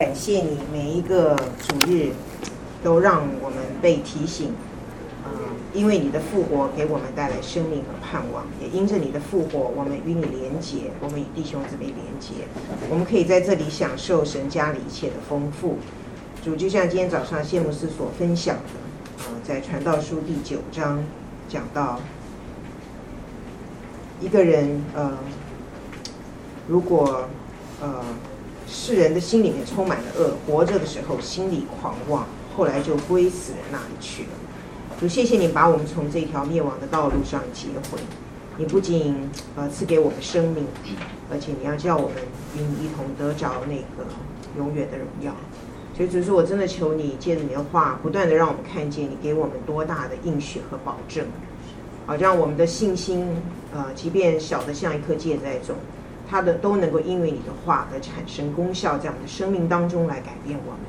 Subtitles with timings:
[0.00, 2.12] 感谢你每一个主日，
[2.84, 4.52] 都让我们被提醒，
[5.24, 5.30] 嗯，
[5.74, 12.46] 因为你的复活给我们带来生命和盼望，也因着你的复活，我们与你连结，我们与弟兄姊妹连结，
[12.88, 15.78] 我们可以在这里享受神家里一切的丰富。
[16.44, 21.02] 主就像今天早上谢牧师所分享的，呃，在传道书第九章
[21.48, 21.98] 讲到，
[24.20, 25.18] 一个人，呃，
[26.68, 27.28] 如果，
[27.80, 28.04] 呃。
[28.70, 34.28] 世人的心里面充满了恶，活着的时候心里狂妄，后来就归死人那里去了。
[35.00, 37.98] 主，谢谢你把我们从这条灭亡的道路上接回。
[38.58, 39.14] 你不仅
[39.56, 40.66] 呃赐给我们生命，
[41.30, 42.16] 而且你要叫我们
[42.56, 44.04] 与你一同得着那个
[44.56, 45.32] 永远的荣耀。
[45.96, 51.26] 所以，主说，我真的求你借着你的话，不断的让我们看见你给我们多大的应许和保证，
[52.06, 53.28] 好让我们的信心，
[53.72, 55.76] 呃，即便小的像一颗芥菜种。
[56.30, 60.80] 他的都能够因为你的话而产生功效，在我们的生命当中来改变我们，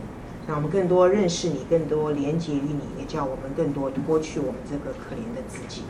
[0.45, 5.83] 让我们更多认识你，更多连接于你，也叫我们更多脱去我们这个可怜的自己。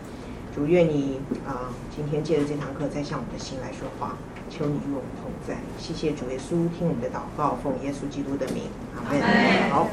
[0.54, 4.18] 主愿你啊、今天借着这堂课再向我们的心来说话，
[4.50, 5.58] 求你与我们同在。
[5.80, 8.64] 谢谢主耶稣，听我们的祷告，奉耶稣基督的名，
[8.96, 9.70] 阿门。
[9.72, 9.88] 好，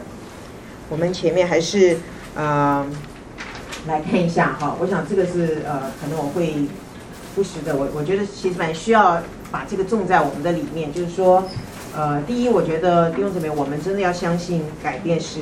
[0.91, 1.99] 我们前面还是
[2.35, 2.85] 呃
[3.87, 6.67] 来看一下哈，我想这个是呃，可能我会
[7.35, 9.23] 不时的，我我觉得其实蛮需要。
[9.51, 11.45] 把这个种在我们的里面，就是说，
[11.97, 15.41] 呃，第一，我觉得弟兄姊妹，我们真的要相信改变是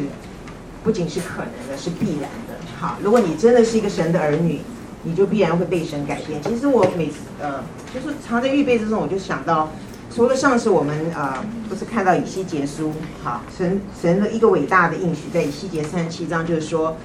[0.82, 2.54] 不仅是可能的，是必然的。
[2.78, 4.60] 好，如果你真的是一个神的儿女，
[5.02, 6.42] 你就必然会被神改变。
[6.42, 7.62] 其实我每次呃，
[7.94, 9.70] 就是常在预备之中，我就想到，
[10.14, 16.96] 除了上次我们呃，不是看到以西结书，好，神神的一个伟大的应许，在以西结三十七章，就是说，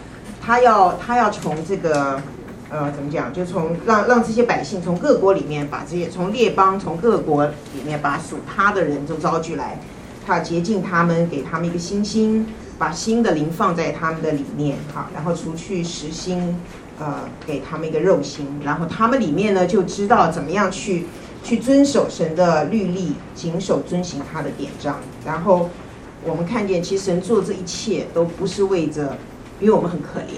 [0.41, 2.21] 他要他要从这个。
[2.69, 3.33] 呃，怎么讲？
[3.33, 9.79] 就从让让这些百姓从各国里面把这些从列邦从各国里面把属他的人都招聚来，
[10.25, 12.45] 他洁净他们，给他们一个新心，
[12.77, 16.59] 把新的灵放在他们的里面，好，然后除去实心，
[16.99, 21.07] 呃，给他们一个肉心，然后他们里面呢就知道怎么样去
[21.43, 24.99] 去遵守神的律例，谨守遵行他的典章。
[25.25, 25.71] 然后
[26.23, 29.17] 我们看见，其实神做这一切都不是为着，
[29.59, 30.35] 因为我们很可怜。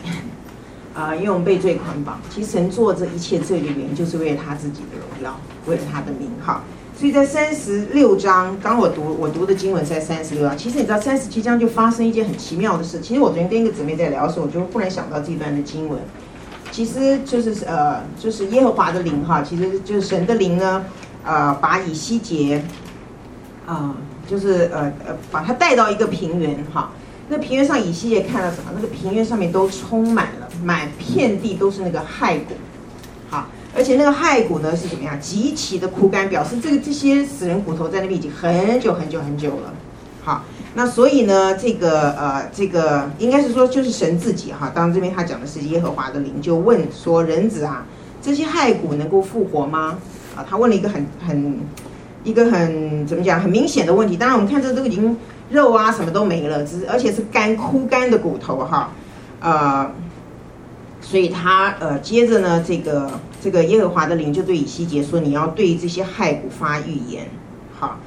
[0.94, 6.62] 啊、因为我们被罪捆绑，其实神做这一切罪的原因，就是为了他自己的荣耀，为了他的名号。
[6.98, 10.56] 所以在三十六章，刚我读我读的经文在三十六章。
[10.56, 13.00] 其实你知道，三十七章就发生一件很奇妙的事。
[13.00, 15.98] 其实我昨天跟一个姊妹在聊的时候，我就忽然想到这段的经文，
[16.72, 20.86] 其实就是呃，就是耶和华的灵哈，其实就是神的灵呢，
[21.24, 22.62] 呃，把以西结，
[23.66, 23.96] 啊、
[24.28, 26.92] 就是呃呃，把他带到一个平原哈。
[27.30, 28.72] 那平原上以西结看到什么？
[28.76, 30.41] 那个平原上面都充满了。
[30.64, 32.54] 满遍地都是那个骸骨，
[33.30, 35.20] 好，而且那个骸骨呢是怎么样？
[35.20, 39.74] 极其的枯干，表示这个这些死人骨头在那边已经很久很久很久了。
[40.24, 40.44] 好，
[40.76, 44.72] 那所以呢，这个呃，这个应该是说就是神自己哈。
[44.74, 47.86] 当然这边他讲的是耶和华的灵，就问说：人子啊，
[48.22, 49.98] 这些骸骨能够复活吗？
[50.36, 51.60] 啊，他问了一个很很
[52.24, 54.16] 一个很怎么讲很明显的问题。
[54.16, 55.18] 当然我们看这都已经
[55.50, 58.92] 肉啊什么都没了，只是而且是干枯干的骨头哈，
[59.40, 59.90] 呃。
[61.02, 67.28] 所以他呃，接着呢，这个这个耶和华的灵就对以西结说：“你要对这些骸骨发预言，
[67.78, 67.98] 好。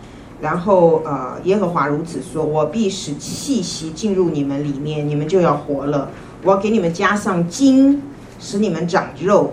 [0.40, 6.08] 然后呃，耶和华如此说：我必使气息进入你们里面，你们就要活了。
[6.44, 8.00] 我要给你们加上筋，
[8.38, 9.52] 使你们长肉；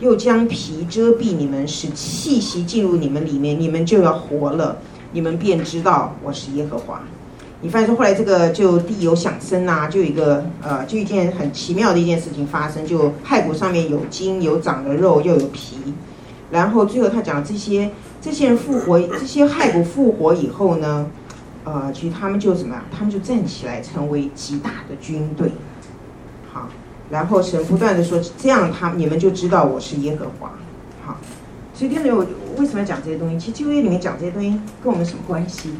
[0.00, 4.76] 又将皮遮蔽你们，使气息进入你们里面，你们就要活了。
[5.12, 7.00] 你们便知道我是耶和华。”
[7.62, 15.76] 你发现说，后来这个就地有响声呐，就一个呃，就一件很奇妙的一件事情发生，就骸骨上面有筋，有长了肉，又有皮，
[16.50, 21.06] 然后最后他讲这些这些人复活，这些骸骨复活以后呢，
[21.64, 22.82] 呃，其实他们就怎么样？
[22.90, 25.52] 他们就站起来成为极大的军队，
[26.50, 26.66] 好，
[27.10, 30.50] 然后神不断的说，这样他你们就知道我是耶和华，
[31.04, 31.18] 好，
[31.74, 32.26] 所以听没有？
[32.56, 33.38] 为什么要讲这些东西？
[33.38, 34.48] 其实旧约里面讲这些东西
[34.82, 35.70] 跟我们什么关系？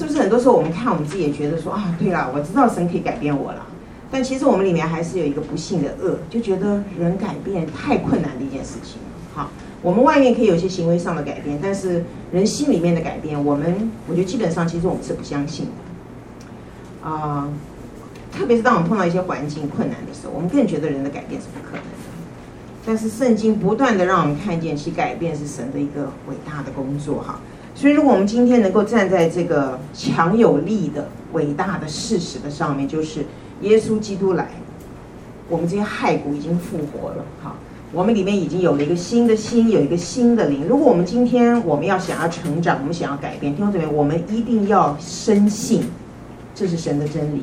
[0.00, 3.66] 是不是很多时候我们看我们自己也觉得说啊，对了，我知道神可以改变我了，
[4.10, 8.96] 但其实我们里面还是有一个不幸的恶，就觉得人改变太困难的一件事情。
[9.34, 9.50] 好，
[9.82, 12.02] 我们外面可以有一些行为上的改变，但是
[12.32, 17.06] 人心里面的改变，我们我觉得基本上其实我们是不相信的。
[17.06, 17.52] 啊、
[18.32, 21.88] 特别是当我们碰到一些环境困难的时候，我们更觉得人的改变是不可能的。
[22.86, 27.38] 但是圣经不断的让我们看见，其改变是神的一个伟大的工作哈。
[27.80, 33.24] 所以，如果我们今天能够站在这个强有力的、伟大的事实的上面，就是
[33.62, 34.50] 耶稣基督来，
[35.48, 37.24] 我们这些骸骨已经复活了。
[37.42, 37.56] 好，
[37.90, 40.66] 我们里面已经有了一个新的心，有一个新的灵。
[40.68, 45.84] 如果我们今天我们要想要成长，我们想要改变，弟兄姊妹，我们一定要深信
[46.54, 47.42] 这是神的真理。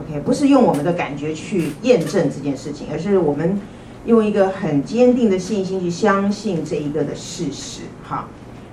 [0.00, 3.60] OK，不是用我们的感觉去验证这件事情，而是我们
[4.06, 7.82] 用一个很坚定的信心去相信这一个的事实。
[8.02, 8.26] 好，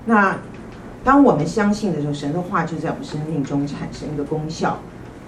[0.05, 0.37] 那
[1.05, 4.79] 当我们相信的时候，神的话就在我们生命中产生一个功效，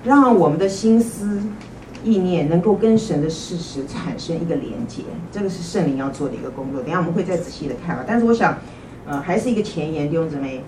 [0.03, 1.39] 让我们的心思。
[2.03, 5.01] 意念能够跟神的事实产生一个连接，
[5.31, 6.81] 这个是圣灵要做的一个工作。
[6.81, 8.05] 等下我们会再仔细的看啊。
[8.07, 8.55] 但是我想，
[9.05, 10.61] 呃，还是一个前言，弟兄姊妹，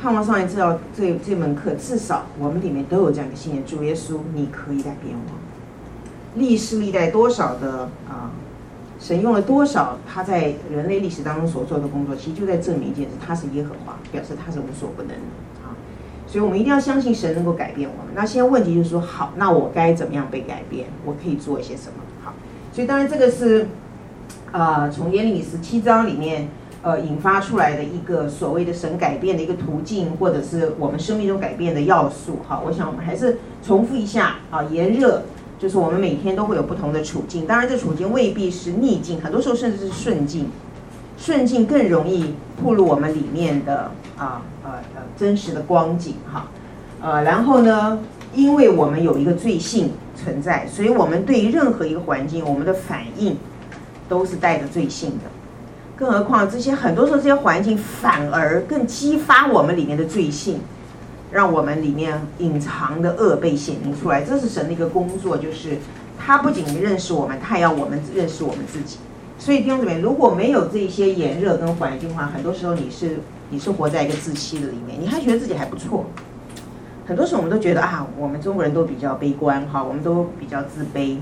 [0.00, 6.38] 盼望上一次要这这门课，至少我们里面都有这样一个信念：主耶稣，你可以改变我。
[6.40, 8.30] 历世历代多少的啊、
[8.98, 15.16] 神用了多少他在人类历史当中所做的工作，其实就在证明一件事：他是耶和华，表示他是无所不能的。
[16.26, 18.12] 所以，我们一定要相信神能够改变我们。
[18.14, 20.88] 那现在问题就是说，好，那我该怎么样被改变？
[21.06, 22.02] 我可以做一些什么？
[22.22, 22.34] 好，
[22.70, 23.68] 所以当然这个是，
[24.52, 26.48] 呃，从耶利米十七章里面，
[26.82, 32.40] 呃，引发出来的一个所谓的神改变的一个途径，或者是我们生命中改变的要素。
[32.46, 35.22] 好，我想我们还是重复一下啊，炎热
[35.58, 40.48] 就是我们每天都会有不同的处境，当然这处境未必是逆境，很多时候甚至是顺境。
[41.20, 42.32] 顺境更容易
[42.62, 46.46] 暴露我们里面的啊呃呃真实的光景哈，
[47.02, 47.98] 呃然后呢，
[48.32, 53.36] 因为我们有一个罪性存在，所以我们对于任何一个环境，我们的反应
[54.08, 55.24] 都是带着罪性的。
[55.96, 60.60] 更何况这些很多时候这些环境反而更激发我们里面的罪性，
[61.30, 64.22] 让我们里面隐藏的恶被显明出来。
[64.22, 65.78] 这是神的一个工作，就是
[66.18, 68.98] 他不仅认识我们，他也要我们认识我们自己。
[69.38, 73.20] 所以弟兄姊妹，如果没有这些炎热跟环境的话，很多时候你是
[73.50, 76.06] 你是活在一个自欺的里面，你还觉得自己还不错。
[77.06, 81.16] 很多时候我们都觉得啊，我们中国人都比较悲观哈，我们都比较自卑，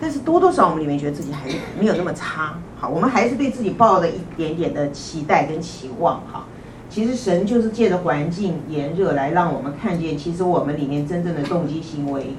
[0.00, 1.48] 但是多多少少我们里面觉得自己还
[1.78, 2.54] 没有那么差。
[2.78, 6.46] 好，我们还是对自己抱了一点点的期待跟期望哈。
[6.90, 12.34] 其实神就是借着环境炎热来让我们看见，其实我们里面真正的动机行为，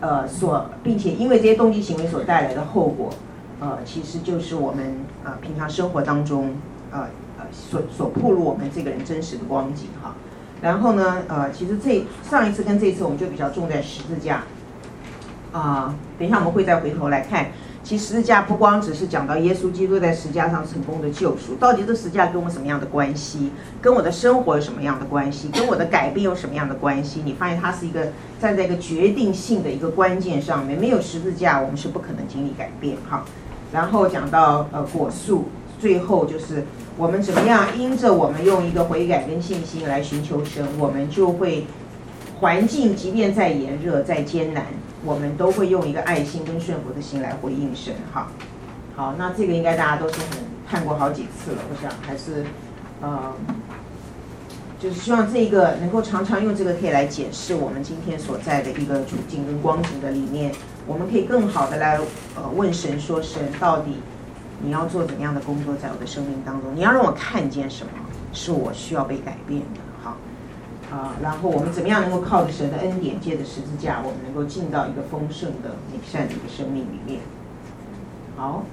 [0.00, 3.10] 呃，所并且因为这些动机行为所带来的后果。
[3.58, 6.54] 呃，其实就是我们呃平常生活当中
[6.92, 7.06] 呃
[7.38, 10.14] 呃所所暴露我们这个人真实的光景哈。
[10.62, 14.44] 然后呢，呃，其实这上一次跟这次我们就比较重在十字架
[15.52, 17.46] 啊、等一下我们会再回头来看，
[17.86, 23.52] 其实十字架不光只是讲到耶稣基督在十字架上成功的救赎，到底这十字架跟我什么样的关系？
[23.80, 25.48] 跟我的生活有什么样的关系？
[25.52, 27.22] 跟我的改变有什么样的关系？
[27.24, 28.08] 你发现它是一个
[28.40, 33.24] 站在一个决定性的一个关键上面，没有十字架，我们是不可能经历改变哈。
[33.72, 35.44] 然后讲到呃果树，
[35.78, 36.64] 最后就是
[36.96, 41.64] 我们怎么样因着我们用一个悔改跟信心来寻求神，我们就会
[42.38, 44.66] 环境即便再炎热再艰难，
[45.04, 47.94] 我们都会用一个爱心跟顺服的心来回应神。
[48.12, 48.28] 哈，
[48.94, 50.38] 好，那这个应该大家都是很
[50.68, 52.44] 看过好几次了，我想还是
[53.00, 53.32] 呃，
[54.78, 60.52] 就是希望这个能够常常用这个可以来解释我们今天所在的一个处境跟光景的里面。
[60.86, 61.98] 我们可以更好的来
[62.36, 63.96] 呃问神说，神到底
[64.62, 66.76] 你要做怎样的工作在我的生命当中？
[66.76, 67.90] 你要让我看见什么
[68.32, 69.80] 是我需要被改变的？
[70.90, 77.20] 啊，然后我们怎么样能够靠着神的恩典，借着十字架，我们能够进到一个丰盛的美善的一个生命里面？
[78.36, 78.64] 好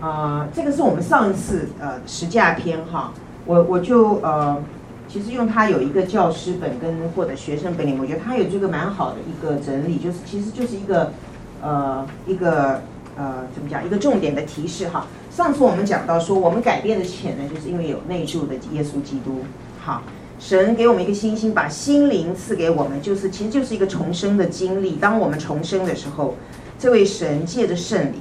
[0.00, 3.12] 啊，这个是我们上一次呃十架篇哈，
[3.46, 4.62] 我我就呃
[5.08, 11.12] 其实用它有一个教师本跟或者学生本里，我觉得它有这个蛮好的一个整理，就是其实就是一个。
[11.60, 12.80] 呃，一个
[13.16, 13.84] 呃，怎么讲？
[13.84, 15.08] 一个重点的提示哈。
[15.28, 19.40] 上次我们讲到说，我们改变的潜能，就是因为有内住的耶稣基督。
[19.80, 20.04] 好，
[20.38, 24.92] 神给我们一个信心，把心灵赐给我们，就是其实就是一个重生的经历。
[24.92, 26.36] 当我们重生的时候，
[26.78, 28.20] 这位神借着圣灵，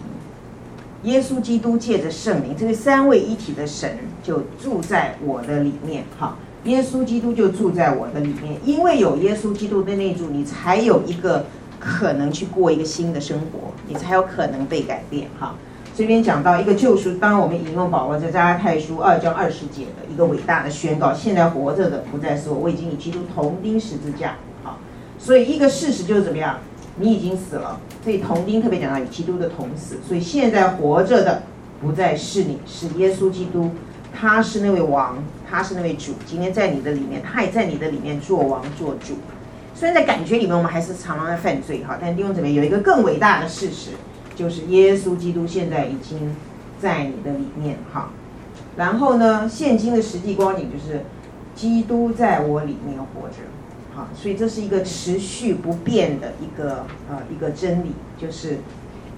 [1.04, 6.04] 耶稣基督借着圣灵，这位三位一体的神就住在我的里面。
[6.20, 11.46] 哈，耶稣基督就住在我的里面，因为有耶稣基督的内住，你才有一个。
[11.80, 15.56] 可能去过一个新的生活，你才有可能被改变哈。
[15.98, 24.36] 这边讲到一个救赎，当我们引用保罗在加拉太书二章二十节的一个伟大的宣告：现在活着的不再是我，我已经与基督同钉十字架。
[24.64, 24.78] 好，
[25.18, 26.60] 所以一个事实就是怎么样？
[26.98, 27.80] 你已经死了。
[28.04, 31.42] 所以同钉特别讲到与基督的同死，所以现在活着的
[31.82, 33.72] 不再是你，是耶稣基督，
[34.14, 35.18] 他是那位王，
[35.50, 36.14] 他是那位主。
[36.28, 39.16] 今天在你的里面，他也在你的里面做王做主。
[39.74, 43.90] 虽然在感觉里面我们还是常常在犯罪哈，但弟兄姊妹有一个更伟大的事实，
[44.38, 46.36] 就是耶稣基督现在已经
[46.80, 48.12] 在你的里面哈。
[48.78, 51.02] 然后呢，现今的实际光景就是
[51.56, 53.38] 基督在我里面活着，
[53.96, 58.60] 好，所以这是一个持续不变的一个呃一个真理，就是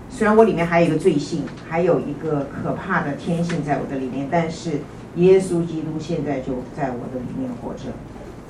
[0.09, 4.79] 虽然我里面还有一个罪性，还有一个可怕的天性在我的里面，但是
[5.17, 7.91] 耶稣基督现在就在我的里面活着。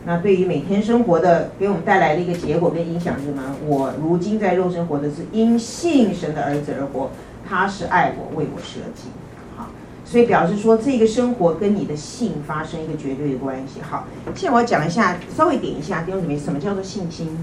[0.06, 3.44] 那对于每天生活的，给我们带来的一个结果跟影响是什么？
[3.68, 7.12] 我如今在肉身活的是因信神的儿子而活，
[7.48, 9.10] 他是爱我，为我舍己。
[9.58, 9.68] 好，
[10.06, 13.82] 所以表示说这个生活跟你的信发生一个绝对的关系。
[13.82, 17.38] 好，现在我要讲一下，稍微点一下弟兄姊妹，什么叫做信心？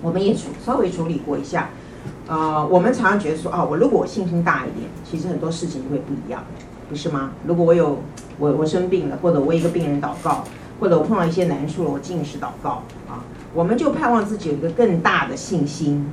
[0.00, 1.68] 我们也处稍微处理过一下。
[2.26, 6.42] 呃，我们常常觉得说，啊，我如果我信心大一点，其实很多事情就会不一样，
[6.88, 7.32] 不是吗？
[7.46, 7.98] 如果我有
[8.38, 10.42] 我我生病了，或者我一个病人祷告。
[10.82, 13.22] 或者我碰到一些难处了，我禁食祷告啊，
[13.54, 16.04] 我们就盼望自己有一个更大的信心，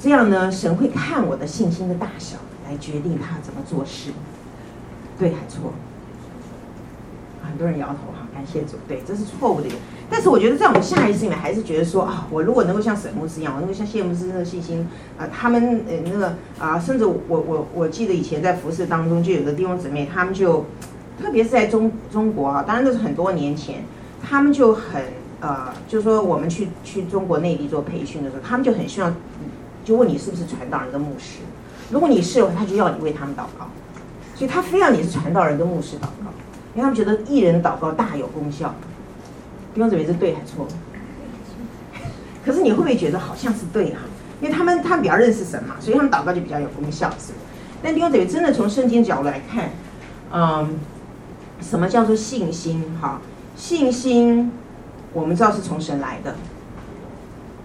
[0.00, 4.12] 这样呢，神会看我的信心的大小来决定他怎么做事，
[5.18, 5.74] 对还错？
[7.46, 9.76] 很多人摇头哈，感谢主，对，这是错误的一个。
[10.08, 20.64] 但是我觉得在我们下意识里面还是觉得说啊，我如果能够像沈牧师一样，我能够像谢牧师那个信心啊，他们呃那个啊，甚至我我我记得以前在服侍当中就有个弟兄姊妹，他们就
[21.20, 23.84] 特别是在中中国啊，当然都是很多年前。
[24.28, 25.02] 他们就很
[25.40, 29.14] 呃，就是说我们去去中国内地做培训的时候，他们就很希望，
[29.84, 31.40] 就问你是不是传道人的牧师。
[31.90, 33.68] 如果你是的话，他就要你为他们祷告。
[34.34, 36.30] 所以他非要你是传道人跟牧师祷告，
[36.74, 38.74] 因为他们觉得一人祷告大有功效。
[39.74, 40.66] 弟兄姊妹是对还是错？
[42.44, 44.00] 可是你会不会觉得好像是对哈、
[44.40, 47.32] 因为他们他们比较认识神嘛，所以他们祷告就比较有功效，是。
[47.82, 49.70] 但弟兄姊妹真的从圣经角度来看，
[50.32, 50.78] 嗯，
[51.60, 53.20] 什么叫做信心哈？
[53.56, 54.52] 信心，
[55.14, 56.34] 我们知道是从神来的。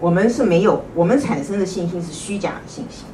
[0.00, 3.04] 我们是没有，我们产生的信心是虚假的信心，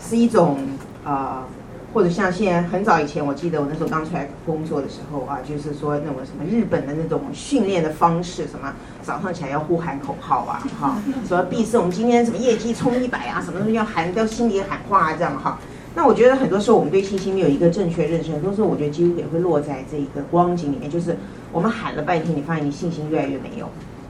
[0.00, 0.56] 是一种
[1.04, 1.44] 啊、呃，
[1.92, 8.72] 或者像现在很早以前，我记得我那时候刚出来工作的时候啊，就是说那种什么日本的那种训练的方式，什么
[9.02, 10.96] 早上起来要呼喊口号啊，哈，
[11.26, 15.58] 什么必胜，我们今天什么业绩冲一百啊，什么东西要喊，要心里喊话啊，这样哈。
[15.94, 21.18] 那我觉得很多时候我们对信心没有一个正确认识，很多时候我觉得几乎也会落在这一个光景里面，就是
[21.52, 23.68] 我们喊了半天，你发现你信心越来越没有。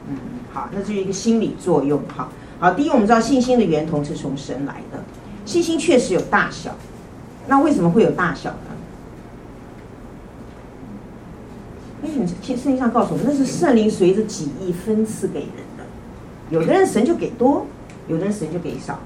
[0.09, 0.17] 嗯，
[0.53, 2.01] 好，那这是一个心理作用。
[2.17, 5.03] 好，好，第一我们知道信心的源头是从神来的，
[5.45, 6.75] 信心确实有大小。
[7.49, 8.57] 那为什么会有大小呢？
[12.03, 15.85] 因为你圣经上告诉我们，那是圣灵随着己意分赐给人的，
[16.51, 17.67] 有的人神就给多，
[18.09, 18.99] 有的人神就给少。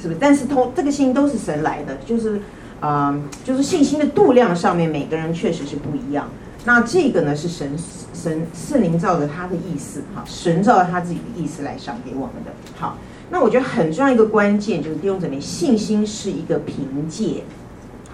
[0.00, 0.18] 是不是？
[0.18, 2.40] 但是通这个信心都是神来的，就是，
[2.80, 3.14] 啊、
[3.44, 6.26] 就是信心的度量上面，每个人确实是不一样。
[6.64, 7.70] 那这个呢，是神
[8.12, 12.52] 神圣灵照着他的意思，哈，神照着他自己的意思来赏给我们的。
[12.78, 12.98] 好，
[13.30, 17.44] 那我觉得很重要一个关键就是弟兄姊妹，信心是一个凭借，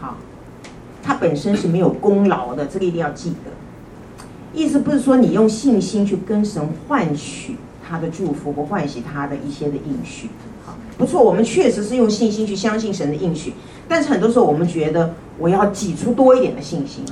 [0.01, 0.17] 好，
[1.03, 3.51] 它本身是没有功劳的，这个一定要记得。
[4.55, 10.31] 意思不是说你用信心去跟神换取他的祝福，或换取他的一些的应许。
[10.65, 13.53] 好不错，我们确实是用信心去相信神的应许，
[13.89, 17.05] 但是很多时候我们觉得我要挤出多一点的信心，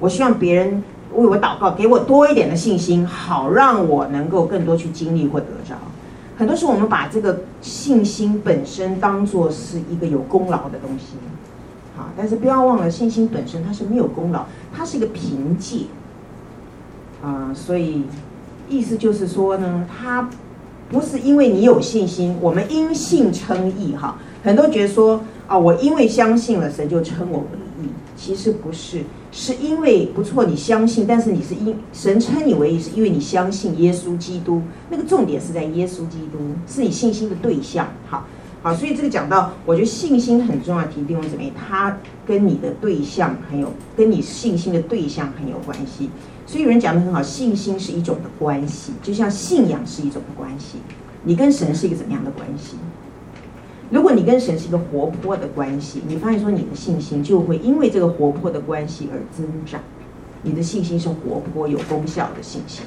[0.00, 0.82] 我希望别人
[1.14, 5.76] 为我祷告，给我多一点的信心，好让我能够更多去经历或得着。
[6.36, 11.16] 很多时候我们把这个信心本身当做是一个有功劳的东西，
[11.96, 14.46] 好，但是不要忘了，信心本身它是没有功劳，
[14.76, 15.86] 它是一个凭借，
[17.22, 18.04] 啊，所以
[18.68, 20.28] 意思就是说呢，它。
[20.90, 24.18] 不是因为你有信心，我们因信称义哈。
[24.44, 27.46] 很多觉得说啊，我因为相信了，神就称我为
[27.82, 27.88] 义。
[28.14, 29.02] 其实不是，
[29.36, 34.62] 是因为不错，你相信，但是你是因神称你为义，是因为你相信耶稣基督。
[34.88, 36.38] 那个重点是在耶稣基督，
[36.68, 37.88] 是你信心的对象。
[38.08, 38.24] 好，
[38.62, 40.84] 好，所以这个讲到，我觉得信心很重要。
[40.84, 46.08] 提弟兄姊妹，它跟你的对象很有，跟你信心的对象很有关系。
[46.46, 50.78] 所以有人讲得很好，信心是一种的关系，就像信仰是一种的关系。
[51.24, 52.76] 你跟神是一个怎么样的关系？
[53.94, 59.80] 如果你跟神是一个活泼的关系，你发现说你的信心就会因为这个活泼的关系而增长。
[60.42, 62.84] 你的信心是活泼有功效的信心。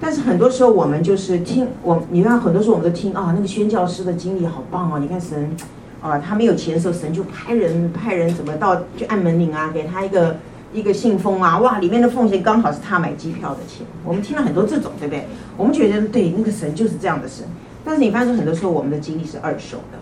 [0.00, 4.98] 但是很多时候我们就是听我，你看很多时候我们都听啊，那个宣教师的经历好棒哦。
[4.98, 5.54] 你看神
[6.00, 10.36] 啊，他没有钱的时候，神就派人派人怎么到去按门铃啊，给他一个。
[10.72, 13.86] 一个信封啊，哇，里面的奉献刚好是他买机票的钱。
[14.04, 15.24] 我们听了很多这种，对不对？
[15.56, 17.46] 我们觉得对，那个神就是这样的神。
[17.82, 19.98] 但是你发现很多时候我们的经历是二手的，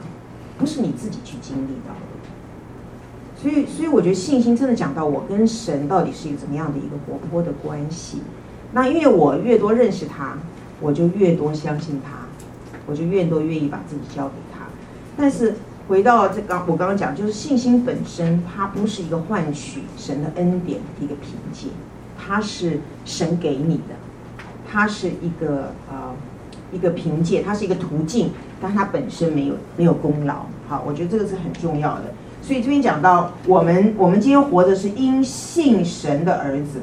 [0.59, 2.01] 不是你自己去经历到的。
[3.41, 8.19] 所以，所以我觉得信心真的讲到我跟神到底是一个怎么样的一个活泼的关系。
[8.73, 10.39] 那因为我越多认识他，
[10.81, 12.27] 我就越多相信他，
[12.87, 14.67] 我就越多愿意把自己交给他。
[15.17, 15.55] 但是。
[15.87, 21.69] 回到这刚我刚刚讲，就是信心本身，它不是一个换取神的恩典的一个凭借，
[22.17, 23.95] 它是神给你的，
[24.67, 26.17] 它是一个呃
[26.75, 30.47] 一个凭借，它是一个途径，但它本身没有没有功劳。
[30.69, 32.12] 好，我觉得这个是很重要的。
[32.43, 36.81] 所以这边讲到，我们我们今天活着是因信神的儿子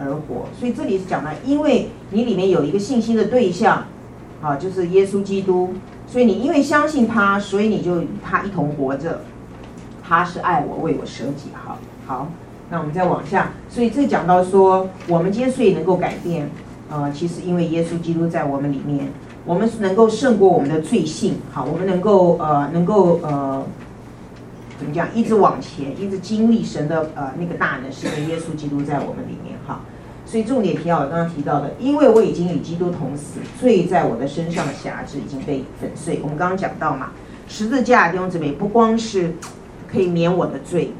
[0.00, 0.46] 而活。
[0.58, 3.84] 所以这里是讲到，因为你里面有一个信心的对象，
[4.42, 5.74] 啊，就是耶稣基督，
[6.08, 9.20] 所以你因为相信他，所以你就与他一同活着。
[10.06, 11.48] 他是爱我，为我舍己。
[11.54, 12.28] 好，好，
[12.68, 13.52] 那我们再往下。
[13.70, 16.50] 所以这讲到说，我们今天所以能够改变，
[16.90, 19.08] 呃，其实因为耶稣基督在我们里面，
[19.44, 21.38] 我们是能够胜过我们的罪性。
[21.52, 23.62] 好，我们能够呃，能够呃。
[24.76, 25.06] 怎么讲？
[25.14, 29.80] 一直往前，一直经历神的呃那个大能，是因耶稣基督在我们里面哈。
[30.26, 36.18] 所以重点提到我刚刚提到的，因为我已经与基督同死，罪在我的身上的辖制已经被粉碎。
[36.24, 37.12] 我们刚刚讲到嘛，
[37.46, 39.34] 十字架弟兄姊妹不光是
[39.90, 40.92] 可以免我的罪，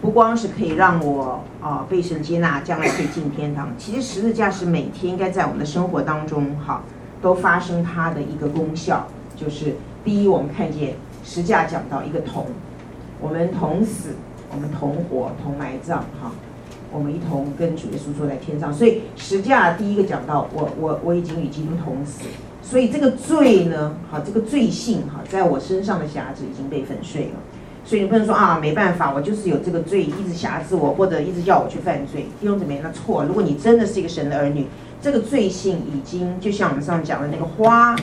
[0.00, 3.68] 不光是可以让我啊、被神接纳，将来可以进天堂。
[3.76, 6.82] 其实十字架是每天应该在我们的生活当中哈
[7.20, 9.02] 都发生它的一个功效，
[9.36, 10.94] 就是第一，我们看见
[11.24, 12.46] 十字架讲到一个同。
[13.20, 14.10] 我们同死，
[14.54, 16.30] 我们同活，同埋葬，哈，
[16.92, 18.72] 我们一同跟主耶稣坐在天上。
[18.72, 22.22] 所以十架第一个讲到，我我我已经与基督同死，
[22.62, 27.40] 所以这个罪呢，好，这个罪性哈，在我身上的瑕疵已经被粉碎了。
[27.84, 32.26] 所以你不能说啊，没办法，我就是有这个罪一直辖制我，或者一直叫我去犯罪。
[32.38, 33.24] 弟兄姊妹，那错。
[33.24, 34.66] 如果你真的是一个神的儿女，
[35.00, 37.96] 这个罪性已经就像我们上讲的那个花。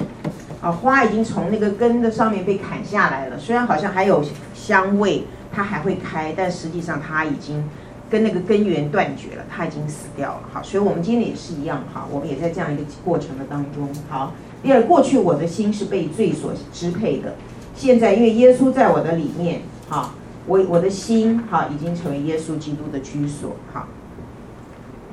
[0.62, 4.24] 啊，花已经从那个根的上面被砍下来了，虽然好像还有
[4.56, 5.24] 香味，
[5.54, 7.64] 它还会开，但实际上它已经
[8.10, 10.50] 跟那个根源断绝了，它已经死掉了。
[10.52, 13.88] 好，所以我们今天也是一样，哈，我们也在这样一个过程的当中。
[14.10, 14.34] 好，
[14.64, 17.36] 第二，过去我的心是被罪所支配的，
[17.76, 20.16] 现在因为耶稣在我的里面，哈，
[20.48, 23.56] 我我的心哈已经成为耶稣基督的居所。
[23.72, 23.88] 好，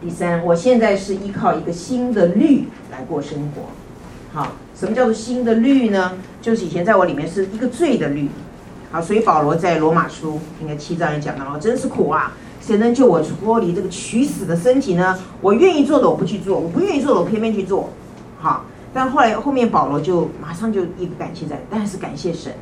[0.02, 3.62] 第三，我现在是依靠一个新的律来过生活。
[4.32, 4.52] 好。
[4.74, 6.12] 什么叫做新的律呢？
[6.40, 8.28] 就是以前在我里面是一个罪的律，
[8.90, 12.32] 好，所以保罗在罗马书应该七章也讲到了，真是苦啊！
[12.60, 15.16] 谁能救我脱离这个取死的身体呢？
[15.40, 17.90] 我愿意做的我不去做，我不愿意做的我偏偏去做，
[18.40, 22.52] 好，但后来后面保罗就马上就一个感谢在，但是感谢神，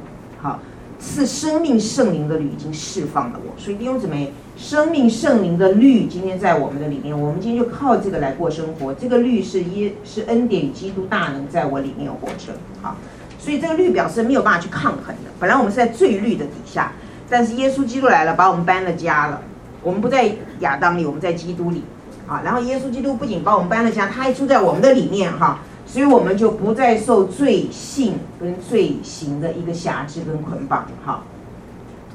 [0.43, 0.59] 好。
[1.03, 8.93] 是生命圣灵的律已经释放了我，所以弟兄姊妹，生命圣灵的律今天在我们的里面，我们今天就靠这个来过生活。
[8.93, 12.95] 这个律是耶是恩典与基督大能在我里面活着，好，
[13.39, 15.31] 所以这个律表示没有办法去抗衡的。
[15.41, 16.93] 本来我们是在罪律的底下，
[17.31, 19.41] 但是耶稣基督来了，把我们搬了家了。
[19.83, 21.83] 我们不在亚当里，我们在基督里，
[22.29, 25.61] 啊，然后耶稣基督不仅把我们搬了家，他还住在我们的里面，哈。
[25.87, 31.25] 所以我们就不再受罪性跟罪行的一个辖制跟捆绑，哈，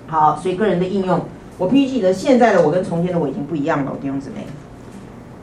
[0.07, 1.25] 好，所以个人的应用，
[1.57, 4.45] 我必须记得现在的我跟从前的我已经不一样了，弟兄姊妹。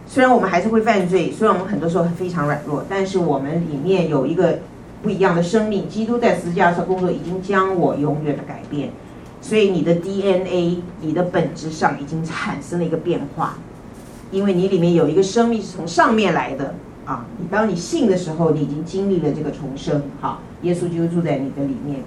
[0.06, 4.58] 虽然我们还是会犯罪，虽然我们很多时候非常软弱，但是我们里面有一个
[5.02, 5.88] 不一样的生命。
[5.88, 8.90] 基督在十字架上工作，已经将我永远的改变。
[9.40, 13.56] 所以你的 DNA，你的本质上已经产生了一个变化，
[14.30, 16.74] 因为你里面有一个生命是从上面来的。
[17.04, 20.02] 啊，你当你信的时候，你已经经历了这个重生。
[20.20, 22.00] 好，耶稣就住在你的里面。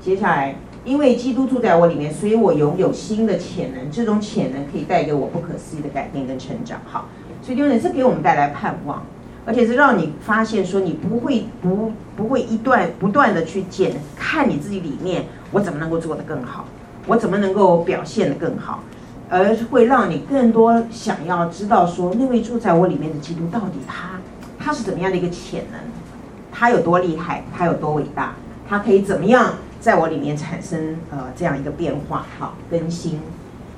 [0.00, 0.54] 接下来，
[0.88, 3.90] 因为基督住在我里面，所以我拥有新的潜能。
[3.90, 6.80] 这种潜能可以带给我不可思议的改变跟成长。
[6.86, 7.08] 好，
[7.42, 9.02] 所以弟兄姊妹，是给我们带来盼望，
[9.44, 16.64] 而且是让你发现说，你不会不不会一段不断的去检看你自己里面，我怎么能够做得更好，
[17.06, 18.82] 我怎么能够表现得更好。
[19.28, 24.18] 而会让你更多想要知道说，那位住在我里面的基督到底他
[24.58, 25.78] 他是怎么样的一个潜能，
[26.50, 28.32] 他有多厉害，他有多伟大，
[28.66, 33.20] 他可以怎么样在我里面产生呃这样一个变化，好更新。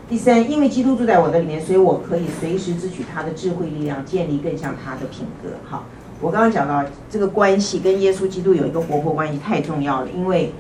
[0.09, 5.51] 第三，因为基督住在我的里面，所以我可以随时支取他的智慧力量，建立更像他的品格。
[5.65, 5.85] 好，
[6.21, 10.53] 我刚刚讲到这个关系跟耶稣基督有一个活泼关系太重要了，因为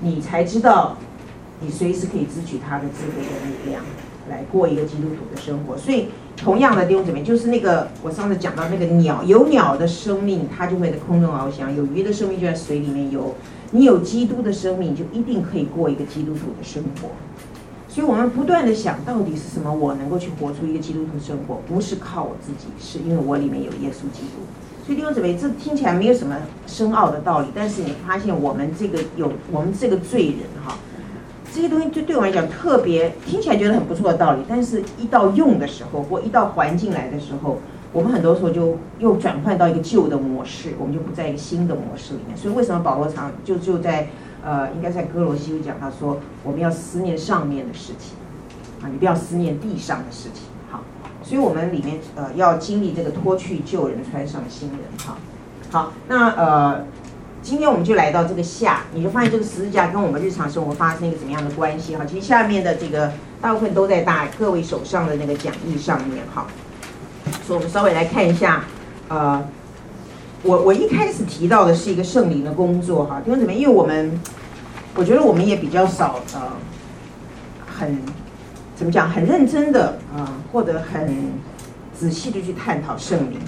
[0.00, 0.96] 你才知道
[1.60, 3.82] 你随时可以支取他的智慧跟力量。
[4.30, 13.34] 来过一个基督徒的生活，所以同样的弟兄姊妹，就是那个我上次讲到那个鸟，有鸟的生命，它就会在空中翱翔；有鱼的生命就在水里面游。
[13.72, 17.08] 你有基督的生命，就一定可以过一个基督徒的生活。
[17.88, 24.40] 所以我们不断的想到底是什么，我能够去活出一个基督徒生活，不是靠我自己，是因为我里面有耶稣基督。
[24.86, 30.78] 所以弟兄姊妹，这听起来没有什么深奥的道理，但是你发现我们这个有我们这个罪人哈。
[31.54, 37.58] 这些东西就对我来讲特别听起来觉得很不错的道理，但是一到用的时候或一到环境来的时候，
[37.92, 42.36] 我们很多时候就又转换到一个旧的模式，我们就不在一个新的模式里面。
[42.36, 44.08] 所以为什么保罗常就就在
[44.42, 48.16] 呃，应该在哥罗西会讲，他说我们要思念上面的事情
[48.82, 50.44] 啊，你不要思念地上的事情。
[50.70, 50.82] 好，
[51.22, 54.78] 所以我们里面呃要经历这个脱去旧人，穿上新人。
[55.04, 55.18] 好，
[55.70, 56.84] 好，那呃。
[57.44, 62.04] 今天我们就来到这个下，你就发现这个十字架跟我们日常生活发生一个怎么样的关系哈？
[62.04, 66.46] 其实下面的这个大部分都在大各位手上的那个讲义上面哈。
[67.46, 68.64] 所以我们稍微来看一下，
[69.08, 69.42] 呃，
[70.42, 73.52] 我我一开始提到的是一个圣灵的工作哈，因为怎么？
[73.52, 74.20] 因为我们
[74.94, 76.40] 我觉得我们也比较少呃，
[77.66, 77.98] 很
[78.76, 79.08] 怎么讲？
[79.08, 81.32] 很认真的啊、或者很
[81.98, 83.38] 仔细的去探讨圣灵，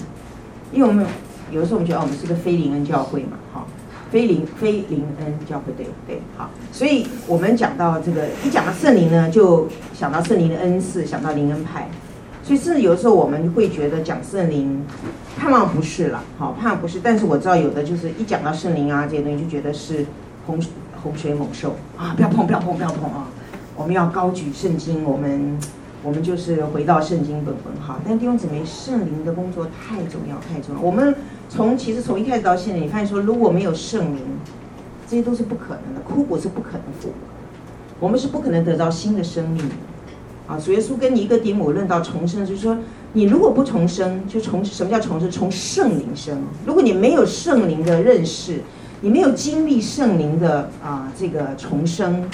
[0.71, 1.05] 因为我们。
[1.51, 3.63] 有的时候我们觉得，我们是个非灵恩教会嘛，哈，
[4.09, 11.87] 非灵非灵恩教会，对对，好，所以我们讲到这个，一讲到圣灵呢，就想到圣灵的恩赐，想到灵恩派，
[12.45, 14.85] 所以甚至有的时候我们会觉得讲圣灵，
[15.35, 20.05] 盼望不是了，好，盼望不是，但是我知道有的就是一讲到圣灵啊这些东西，就觉得是
[20.45, 20.57] 洪
[21.03, 23.27] 洪水猛兽啊，不要碰，不要碰，不要碰啊，
[23.75, 25.57] 我们要高举圣经，我们。
[26.03, 30.79] 我们就是回到圣经本本哈，但弟兄姊妹，圣灵的工作太重要，太重要。
[30.79, 31.15] 我们
[31.49, 34.21] 从其实从一开始到现在，你发现说，如果没有圣灵，
[35.09, 37.15] 这些都是不可能的，枯骨是不可能复活，
[37.99, 39.73] 我们是不可能得到新的生命的
[40.47, 40.59] 啊。
[40.59, 42.77] 主耶稣跟尼哥底母论到重生，就是说，
[43.13, 45.29] 你如果不重生，就从什么叫重生？
[45.29, 46.37] 从圣灵生。
[46.65, 48.61] 如果你没有圣灵的认识，
[49.01, 52.29] 你没有经历圣灵的啊这个重生。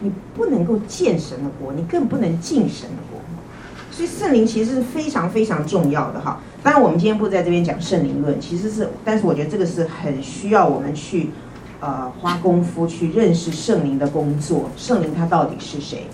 [0.00, 3.18] 你不能够见神的国，你更不能进神的国，
[3.90, 6.40] 所以圣灵其实是非常非常重要的哈。
[6.62, 11.30] 当然，我们今天不在这边讲圣灵论，其实是，但是我觉得这个是很需要我们去，
[11.80, 14.68] 呃，花功夫去认识圣灵的工作。
[14.76, 16.06] 圣灵他到底是谁？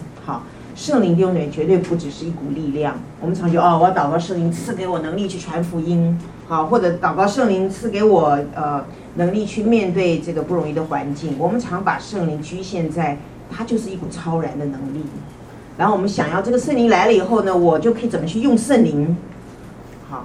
[0.75, 2.99] 圣灵弟兄绝对不只是一股力量。
[3.21, 11.35] 我们常觉哦，我要祷告圣灵赐给我能力去传福音，好，或者祷告圣灵赐给我呃能力去面对这个不容易的环境。
[11.39, 13.19] 我们常把圣灵局限在。
[13.53, 15.03] 它就是一股超然的能力，
[15.77, 19.17] 然后我们想要这个圣灵来了以后呢，我就可以怎么去用圣灵？
[20.09, 20.25] 好，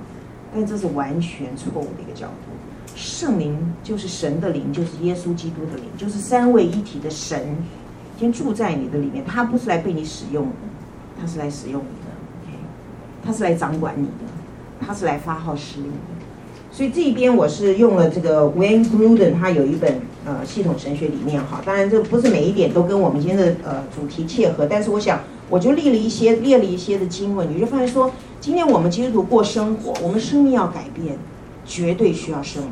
[0.54, 2.94] 但这是完全错误的一个角度。
[2.96, 7.58] 圣灵就是神的灵，就是耶稣基督的灵，就是三位一体的神，
[8.18, 9.24] 先住在你的里面。
[9.26, 10.52] 他不是来被你使用的，
[11.20, 12.12] 他是来使用你的
[13.26, 15.98] 他是来掌管你的，他是来发号施令的。
[16.72, 31.18] 所以这一边我是用了这个 Wayne Gruden，他有一本呃系统神学理念哈，当然这不是每一点都跟我们今天的呃主题切合，但是我想我就列了一些列了一些的经文，你就发现说，今天我们基督徒过生活，我们生命要改变，
[31.66, 32.72] 绝对需要圣灵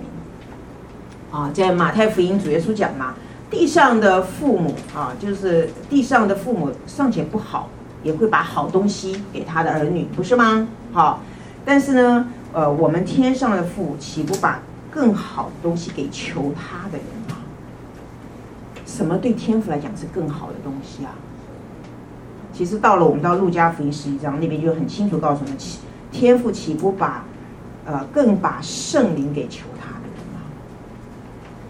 [1.32, 3.16] 啊，在马太福音主耶稣讲嘛，
[3.54, 7.70] 地上的父母啊，就是地上的父母尚且不好，
[8.02, 10.68] 也会把好东西给他的儿女，不是吗？
[10.92, 11.22] 好，
[11.64, 12.28] 但是呢。
[12.56, 14.60] 呃，我们天上的父岂不把
[14.92, 17.38] 更好的东西给求他的人吗？
[18.86, 21.16] 什么对天父来讲是更好的东西啊？
[22.54, 25.58] 其实到了我们到路加福音十一章那边就很清楚告诉我们，
[26.12, 27.26] 天父岂不把
[27.86, 29.66] 呃更把圣灵给求？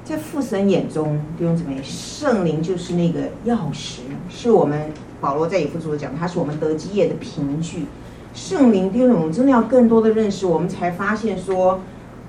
[0.06, 7.86] 在父神眼中，弟兄姊妹，圣灵就是那个钥匙，是我们保罗在以弗所讲，他是我们得基业的凭据。
[8.34, 11.80] 圣灵，弟兄姊妹，我们真的要更多的认识，我们才发现说，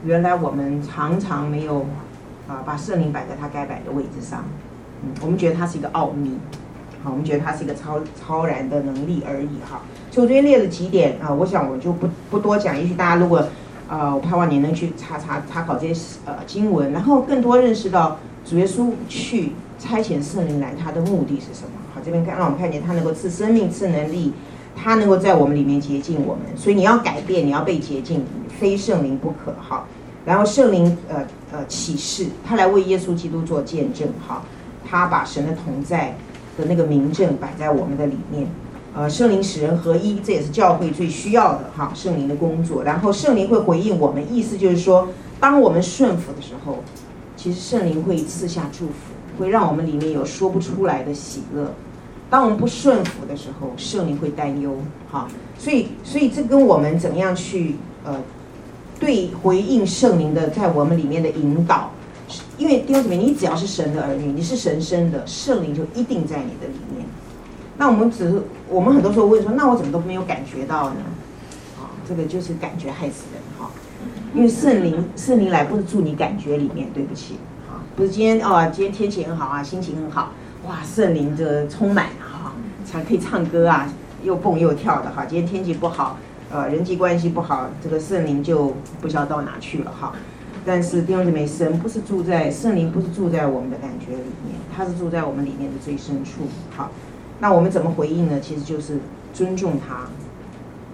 [0.05, 1.85] 原来我们常常没有
[2.47, 4.45] 啊把圣灵摆在他该摆的位置上。
[5.03, 6.39] 嗯，我们觉得它是一个奥秘，
[7.03, 9.83] 好，我们觉得它是一个超超然的能力而已哈。
[10.13, 12.79] 所以我这边列了几点啊，我想我就不不多讲。
[12.79, 13.45] 也许大家如果
[13.97, 21.79] 呃，我盼望你能去查查查考这些呃经文，然后更多认识到主耶稣去差遣圣灵来，他的目的是什么？
[21.95, 24.33] 好，这边看让我们看见他能够赐生命、赐能力。
[24.77, 28.25] 他能够在我们里面洁净我们，所以你要改变，你要被洁净，
[28.59, 29.55] 非圣灵不可。
[29.63, 29.85] 哈，
[30.27, 34.09] 然后圣灵呃呃启示，他来为耶稣基督做见证。
[34.27, 34.43] 哈，
[34.85, 36.17] 他把神的同在
[36.59, 38.49] 的那个明证摆在我们的里面。
[38.97, 42.85] 呃，圣灵使人合一，这也是教会最需要的哈，圣灵的工作。
[42.85, 45.09] 然后圣灵会回应我们，意思就是说，
[45.41, 46.79] 当我们顺服的时候，
[47.37, 48.93] 其实圣灵会赐下祝福，
[49.37, 51.75] 会让我们里面有说不出来的喜乐。
[52.31, 54.77] 当我们不顺服的时候，圣灵会担忧，
[55.11, 55.27] 哈，
[55.59, 58.21] 所以，所以这跟我们怎么样去呃，
[59.01, 61.91] 对回应圣灵的在我们里面的引导，
[62.57, 67.05] 因为弟兄姊妹，你只要是神的儿女，你是神生的，圣灵就一定在你的里面。
[67.77, 70.97] 那我们只是，我们很多时候问说，那我怎么都没有感觉到呢？
[71.79, 73.71] 啊，这个就是感觉害死人，哈，
[74.35, 77.35] 因为圣灵，圣灵来不是住你感觉里面，对不起，
[77.69, 80.31] 啊，不是今天哦，今天天气很好啊，心情很好。
[80.67, 82.53] 哇，圣灵这充满哈，
[82.87, 83.87] 才可以唱歌啊，
[84.23, 85.27] 又蹦又跳的哈。
[85.27, 86.17] 今天天气不好，
[86.51, 90.15] 呃，人际关系不好，这个圣灵就不知道到哪去了哈。
[90.65, 96.45] 但是弟兄姊妹，神不是住在圣灵，不是住在我们的感觉里面，他是住在我们里面的最深处。
[96.75, 96.91] 好，
[97.41, 98.41] 那我们怎么回应呢？
[98.41, 98.99] 其实就是
[99.33, 100.07] 尊重他，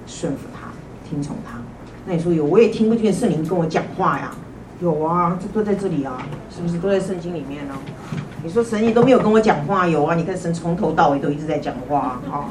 [0.06, 0.68] 顺服他，
[1.08, 1.58] 听从他。
[2.06, 4.32] 那你说有，我也听不见圣灵跟我讲话呀。
[4.80, 7.74] 有啊，这都在这里啊，是不是都在圣经里面呢？
[8.42, 10.14] 你说神你都没有跟我讲话，有啊？
[10.14, 12.48] 你看神从头到尾都一直在讲话啊。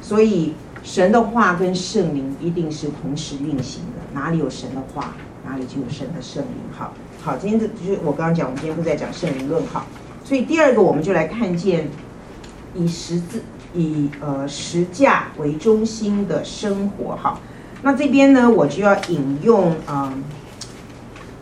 [0.00, 5.12] 所以神的话跟圣灵一定是同时运行的，哪里有神的话，
[5.46, 6.54] 哪里就有神的圣灵。
[6.74, 9.84] 好，好，今天这就是我刚刚讲，我们今天不在讲圣灵论哈。
[10.24, 11.86] 所以第二个，我们就来看见
[12.74, 13.42] 以十字、
[13.74, 17.38] 以呃十字架为中心的生活哈。
[17.82, 20.22] 那这边呢，我就要引用嗯，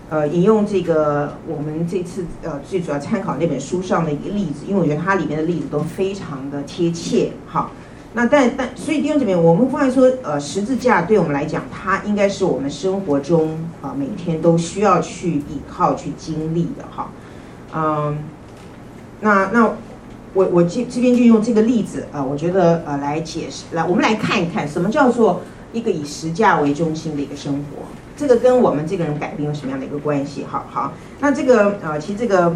[0.08, 7.70] 呃，引用这个我们这次呃最主要参考那本书上的一个例子，因为我觉得它里面的例子都非常的贴切哈。
[8.12, 17.10] 那但但所以弟兄姊妹，我们发现说，呃，十字架对我们来讲，它应该是我们生活中啊、每天都需要去依靠、去经历的哈。
[17.72, 18.18] 嗯，
[19.20, 19.72] 那那
[20.32, 25.40] 我我这这边就用这个例子啊、我觉得呃来解释，来我们来看一看什么叫做
[25.72, 27.82] 一个以实价为中心的一个生活，
[28.16, 30.44] 这个跟我们这个人改变有什么样的一个关系？
[30.48, 32.54] 好好，那这个呃其实这个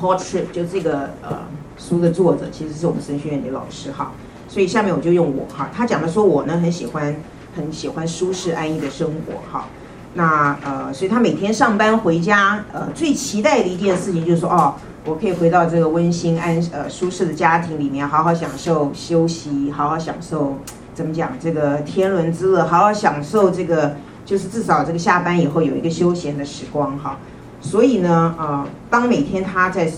[0.00, 1.38] portrait 就这个呃
[1.76, 4.12] 书的作者，其实是我们神学院的老师哈。
[4.48, 7.14] 所以下面我就用我哈，他讲的说我呢很喜欢
[7.54, 9.68] 很喜欢舒适安逸的生活哈，
[10.14, 20.56] 那呃，所以他每天上班回家，呃，最期待的一件事情就是说哦，我可以回到这个温馨安呃舒适的家庭里面，好好享受休息，好好享受
[20.94, 27.18] 怎么讲这个天伦之乐，好好享受这个就是至少这个下班以后有一个休闲的时光哈。
[27.60, 29.90] 所以呢，呃，当每天他在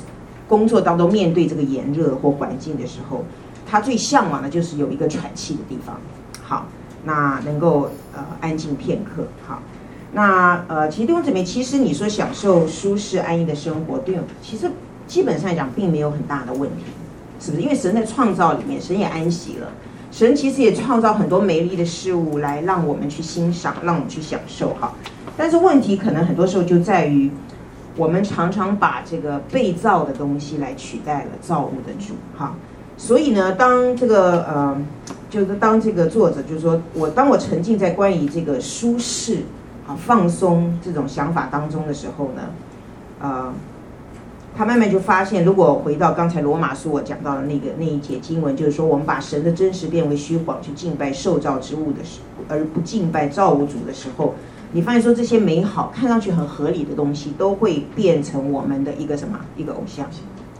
[0.48, 3.24] 工作当中面对这个炎热或环境的时候。
[3.64, 5.98] 他最向往的就是有一个喘气的地方，
[6.42, 6.66] 好，
[7.04, 9.62] 那能够呃安静片刻，好，
[10.12, 14.70] 那呃其实弟兄姊妹，其实你说享受舒适安逸的生活，对，其实
[15.12, 16.84] 基本上来讲并没有很大的问题，
[17.38, 17.62] 是不是？
[17.62, 19.68] 因为神在创造里面，神也安息了，
[20.10, 24.94] 神其实也创造很多美丽的事物来让我们去欣赏，让我们去享受，哈。
[25.36, 27.30] 但是问题可能很多时候就在于，
[27.94, 32.54] 我们常常把这个被造的东西来取代了造物的主，哈。
[32.96, 34.82] 所以呢，当这个呃，
[35.28, 39.40] 就是当这个作者就是说我当我沉浸在关于这个舒适
[39.86, 42.42] 啊放松这种想法当中的时候呢，
[43.20, 43.52] 呃，
[44.56, 54.34] 他慢慢就发现，如果回到刚才罗马书我讲到的那个那一节经文，就是说我们把神的真实变为虚谎，去敬拜受造之物的时候，而不敬拜造物主的时候，
[54.72, 60.06] 你发现说这些美好看上去很合理的东西，都会变成我们的一个什么一个偶像？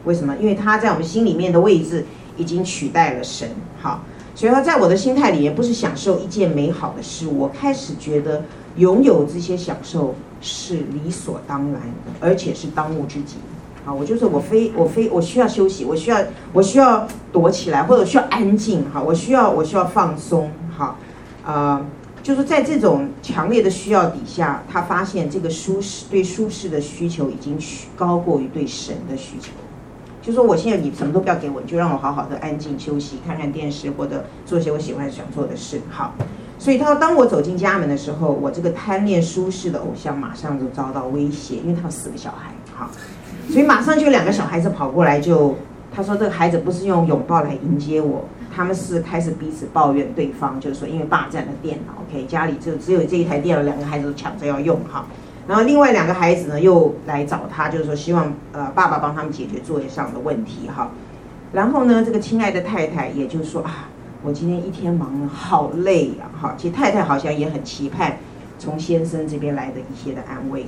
[0.05, 0.37] 为什么？
[0.41, 2.05] 因为他在我们心里面的位置。
[2.39, 3.47] 已经取代了神，
[3.79, 4.03] 好，
[4.35, 8.43] 所以说在我的心态里面，不是享受一件美好的事，我开始觉得
[8.77, 13.37] 拥有这些享受是理所当然的，而且是当务之急。
[13.85, 16.19] 好，我就是我非我非我需要休息，我需要
[16.53, 20.97] 我需要躲起来，或者需要安静，哈，我需要我需要放松，好，
[21.45, 21.85] 呃，
[22.23, 27.59] 就是在这种强烈的需要底下，他发现这个舒适对舒适的需求已经
[27.97, 29.51] 高过于对神的需求。
[30.23, 35.81] 就说我现在你什么都不要给我，你就让我好好的安静休息，看看电视或者做一些我喜欢想做的事。
[35.91, 36.15] 好，
[36.61, 42.53] 所以他说，当我走进家门的时候，我这个贪恋舒适的偶像马上就遭到威胁，因为他有四个小孩。
[42.73, 42.89] 好，
[43.49, 45.57] 所以马上就两个小孩子跑过来就，
[45.95, 48.25] 他说这个孩子不是用拥抱来迎接我，
[48.55, 55.07] 他们是开始彼此抱怨对方，就是说因为霸占了电脑，OK，家里就只有这一台电脑，两个孩子都抢着要用，哈。
[55.49, 60.91] 然后另外两个孩子呢，又来找他，就是说希望呃爸爸帮他们解决作业上的问题哈。
[61.53, 63.89] 然后呢，这个亲爱的太太也就说啊，
[64.23, 66.55] 我今天一天忙，好累呀哈。
[66.57, 68.19] 其实太太好像也很期盼
[68.59, 70.65] 从先生这边来的一些的安慰。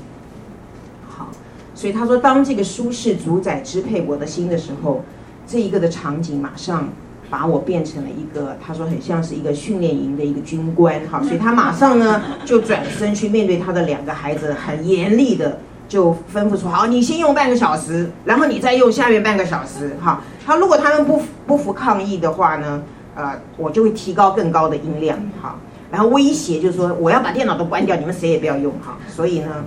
[1.74, 5.04] 好，所以他说，当这个舒适主宰支配我的心的时候，
[5.46, 6.88] 这一个的场景马上。
[7.30, 15.58] 把我变成了一个，他说很像是一个训练营的一个军官，哈，所以他马上呢就转身去面对他的两个孩子，很严厉的
[15.88, 20.22] 就吩咐说：好，你先用半个小时，然后你再用下面半个小时，哈。
[20.46, 22.80] 他如果他们不不服抗议的话呢，
[23.16, 25.58] 呃，我就会提高更高的音量，哈，
[25.90, 28.96] 然后威胁就是说我要把电脑都关掉，你们谁也不要用，哈。
[29.08, 29.64] 所以呢。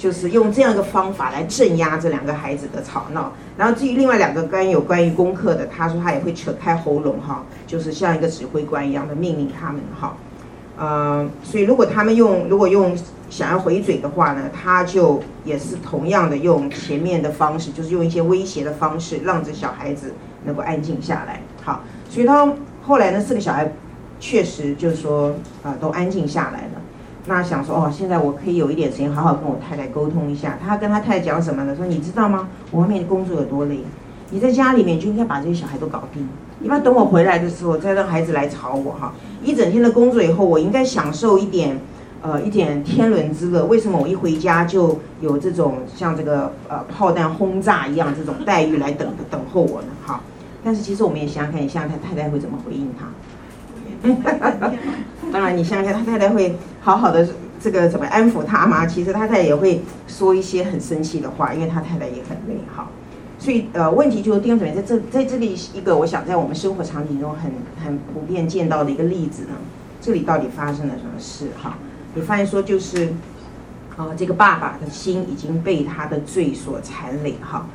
[0.00, 10.16] 就是用这样一个方法来镇压这两个孩子的吵闹，然后至于另外两个关于有关于功课的，他说他也会扯开喉咙哈，就是像一个指挥官一样的命令他们哈，
[10.78, 12.96] 呃，所以如果他们用如果用
[13.28, 20.14] 想要回嘴的话呢，他就也是同样的用前面的方式，就是用一些威胁的方式，让这小孩子
[20.46, 21.42] 能够安静下来。
[21.62, 22.50] 好，所以他
[22.82, 23.70] 后来呢，四个小孩
[24.18, 26.79] 确实就是说啊、都安静下来了。
[27.26, 30.58] 那想说哦，现在我可以有一点时间好好跟我太太沟通一下。
[30.64, 31.76] 他跟他太太讲什么呢？
[31.76, 32.48] 说你知道吗？
[32.70, 33.80] 我外面的工作有多累，
[34.30, 36.26] 你在家里面就应该把这些小孩都搞定。
[36.62, 39.12] 一般等我回来的时候再让孩子来吵我哈。
[39.42, 41.78] 一整天的工作以后，我应该享受一点
[42.22, 43.64] 呃一点天伦之乐？
[43.66, 49.88] 为什么我一回家就有这种像这个呃炮弹轰炸一样这种待遇来等等候我呢？
[50.04, 50.20] 哈，
[50.64, 53.06] 但是其实我们也想想看，你想想看太太会怎么回应他？
[55.30, 57.28] 当然，你想想，他太太会好好的
[57.60, 58.86] 这个怎么安抚他吗？
[58.86, 62.58] 其实他太太也会说一些很生气的话，因为他太太也很累。
[62.74, 62.88] 哈，
[63.38, 67.52] 所以呃，问题就是丁总在这在这里一个，我想在我们生活场景中很
[67.84, 69.50] 很普遍见到的一个例子呢，
[70.00, 71.48] 这里到底发生了什么事？
[71.60, 71.78] 哈，
[72.14, 73.06] 你发现说就是，
[73.96, 77.66] 啊、呃，这个爸爸的心已经被他的罪所缠累，哈。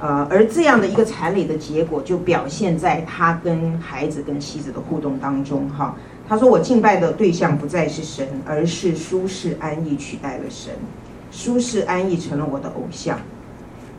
[0.00, 5.68] 呃，而这样的一个残累的结果，就表现在他跟孩子、跟妻子的互动当中。
[5.68, 5.94] 哈，
[6.32, 10.72] 他说：“我敬拜的对象不再是神，而是舒适安逸取代了神，
[11.30, 13.18] 舒适安逸成了我的偶像。”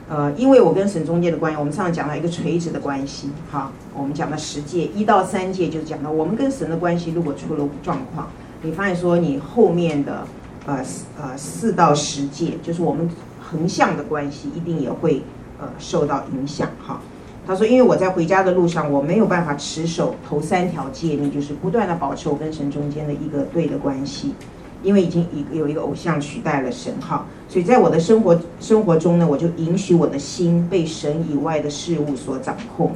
[0.09, 3.29] 呃，因为我跟神中间的关系，我们上次讲到一个垂直的关系。
[3.51, 8.27] 哈，我们讲到十界一到三诫，就讲到我们跟神的关系如果出了状况，
[8.63, 10.25] 你发现说你后面的
[10.65, 10.83] 呃
[11.21, 13.07] 呃四到十界，就是我们
[13.39, 15.21] 横向的关系，一定也会。
[15.61, 16.99] 呃，受到影响哈。
[17.45, 24.33] 他说，因为我在回家的路上，我没有办法持守头三条诫命，就是不断的保持我跟神中间的一个对的关系，
[24.81, 27.25] 因为已经一有一个偶像取代了神哈。
[27.49, 32.93] 所以在我的生活生活中呢，我就允许我的心被神以外的事物所掌控。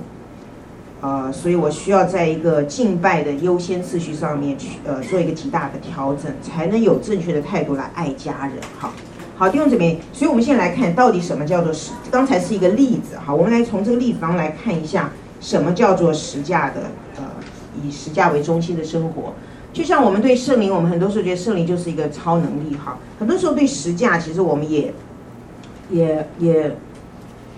[1.00, 8.92] 呃，所以我需要在一个敬拜的优先次序上面去呃做一个极大的调整，才能有正确的态度来爱家人哈。
[9.40, 11.92] 好弟兄姊妹，所以我们现在来看到底什么叫做实？
[12.10, 17.24] 刚才是一个例子，好，我们来从这个例子当中来看一下什么叫做实价的，呃，
[17.84, 19.36] 以实价为中心的生活。
[19.72, 24.92] 就像我们对圣灵，我们很多时候觉得圣灵就是一个超能力，哈，很多时候对实价其实我们也
[25.92, 26.76] 也也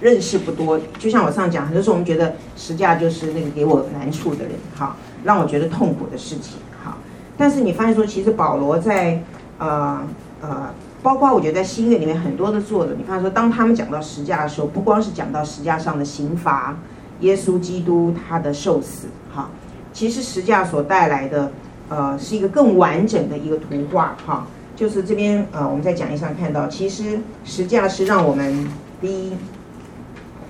[0.02, 0.78] 认识不多。
[0.98, 6.98] 就像我上讲，很多时候我们觉得实价就是那个给我难处的人，哈，让我觉得痛苦的事情，哈。
[7.38, 9.24] 但是你发现说，其实保罗在
[9.60, 10.02] 呃
[10.42, 10.74] 呃。
[11.02, 16.78] 包括我觉得在新约里面很多的作者，你看说，当他们讲到十架的时候，不光是讲到十架上的刑罚，
[17.22, 19.50] 耶稣基督他的受死，哈，
[19.94, 21.54] 其实十架所带来的，
[21.88, 28.68] 呃，是一个更完整的一个图画，哈，就是这边呃我们在讲义上看到，其实十架是让我们
[29.00, 29.38] 第一，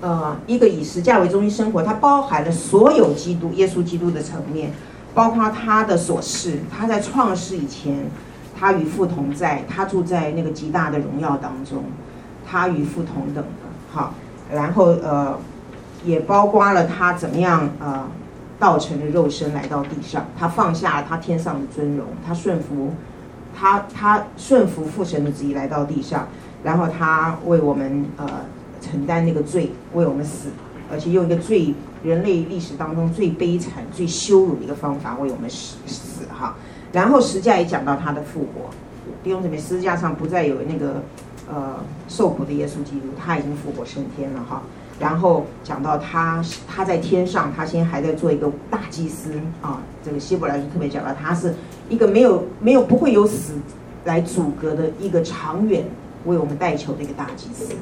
[0.00, 4.72] 呃，一个以十架为中心生活，它包含了所有基督耶稣基督的层面，
[5.14, 8.10] 包括他的所事，他在创世以前。
[8.60, 11.82] 他与父同在，他住在那个极大的荣耀当中，
[12.46, 13.42] 他与父同等的，
[13.90, 14.12] 好，
[14.52, 15.38] 然后呃，
[16.04, 18.06] 也包括了他怎么样呃，
[18.58, 22.92] 道成的肉身来到地上，他放下了他天上的尊荣，他顺服，
[23.58, 26.28] 他他顺服父神的旨意来到地上，
[26.62, 28.28] 然后他为我们呃
[28.82, 30.50] 承担那个罪，为我们死，
[30.92, 36.56] 而且用一个最人类历史当中最悲惨、最羞辱的一个方法为我们死死哈。
[36.92, 38.70] 然后十架也讲到他的复活，
[39.22, 41.02] 弟兄姊妹，十架上不再有那个
[41.48, 41.76] 呃
[42.08, 44.62] 受苦的耶稣基督，他已经复活升天了哈。
[44.98, 49.80] 然后讲到他他在天上，他现在还在做一个大祭司啊。
[50.04, 51.54] 这个希伯来书特别讲到，他是
[51.88, 53.54] 一个没有没有不会有死
[54.04, 55.84] 来阻隔的一个长远
[56.26, 57.72] 为我们代求的一个大祭司。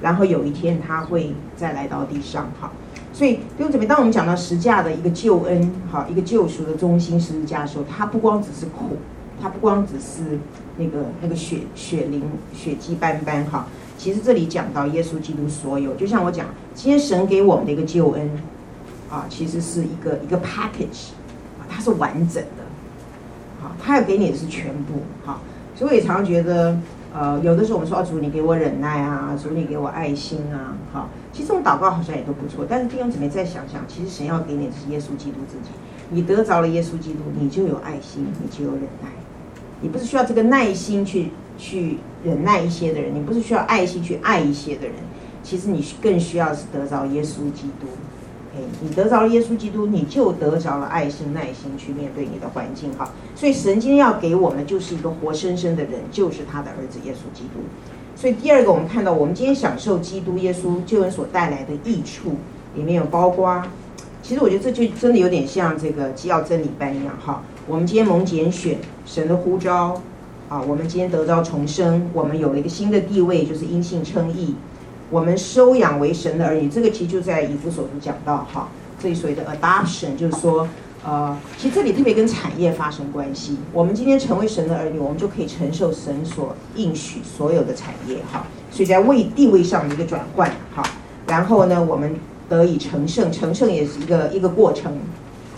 [0.00, 2.70] 然后有一天他会再来到地上哈。
[3.12, 8.96] 所以，弟兄姊妹，当我们讲到十架的一个救恩，好，一个救赎的中心十字架的时候，它不光只是苦，
[9.40, 10.38] 它不光只是
[10.78, 12.22] 那个那个血血淋
[12.54, 13.66] 血迹斑斑哈。
[13.98, 18.30] 其实这里讲到耶稣基督所有，就像我讲，今天神给我们的一个救恩，
[19.10, 21.10] 啊，其实是一个一个 package，
[21.60, 22.64] 啊，它是完整的，
[23.60, 25.42] 好，他要给你的是全部，好，
[25.76, 26.78] 所以我也常常觉得。
[27.14, 32.64] 呃，有的时候我们说，啊，主你给我忍耐啊，主你给我爱心啊，好，其实这种祷告好像也都不错。
[32.66, 35.70] 但是弟兄姊妹再想想，其实神要给你的是耶稣基督自己，
[36.08, 39.08] 你得着了耶稣基督，你就有爱心，你就有忍耐。
[39.82, 44.94] 你不是需要这个耐心去去忍耐一些的人，你不是需要爱心去爱一些的人，
[45.42, 47.88] 其实你更需要是得着耶稣基督。
[48.80, 53.10] 你得着了耶稣基督，你就得着了爱心、耐心去面对你的环境哈。
[53.34, 57.60] 所以神今天要给我们就是一个活生生的人，就是他的儿子耶稣基督。
[58.14, 62.34] 所以第二个，我们看到我们今天享受基督耶稣救恩所带来的益处，
[62.76, 63.62] 里面有包括，
[64.22, 67.42] 其实我觉得这就真的有点像这个基要真理般一样哈。
[67.66, 70.00] 我们今天蒙拣选，神的呼召
[70.48, 74.54] 啊，我们今天得到重生，我们有了一个新的地位，就是因信称义。
[75.12, 78.66] 我们收养为神的儿女，这个题就在以弗所书讲到哈，
[78.98, 80.66] 这里所谓的 adoption，就是说，
[81.04, 83.58] 呃，其实这里特别跟产业发生关系。
[83.74, 88.46] 我们今天成为神的儿女，我们就可以承受神所应许所有的产业哈。
[88.70, 90.82] 所以在位地位上的一个转换哈。
[91.26, 92.16] 然后呢，我们
[92.48, 94.96] 得以成圣，成圣也是一个一个过程，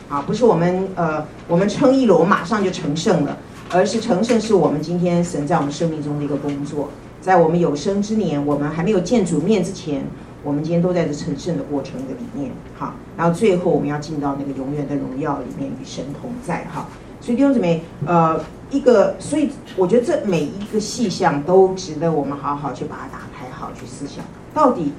[0.08, 3.38] 啊，不是我们呃我们称义了，我马上就成圣了，
[3.70, 6.88] 而是成圣是我们今天神在我们生命中的一个工作。
[7.24, 10.04] 在我们有生之年，我们还没有见主面之前，
[10.42, 16.86] 我们今天都在这成圣的过程的里面，好，然后最后我们要进到那个永远的荣耀里面与神同在，哈。
[17.22, 18.38] 所以弟兄姊妹，呃，
[18.70, 24.22] 一个，所以我觉得这每一个细项都值得我们好好去把它打开，好去思想，
[24.52, 24.92] 到底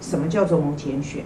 [0.00, 1.22] 什么叫做蒙拣选？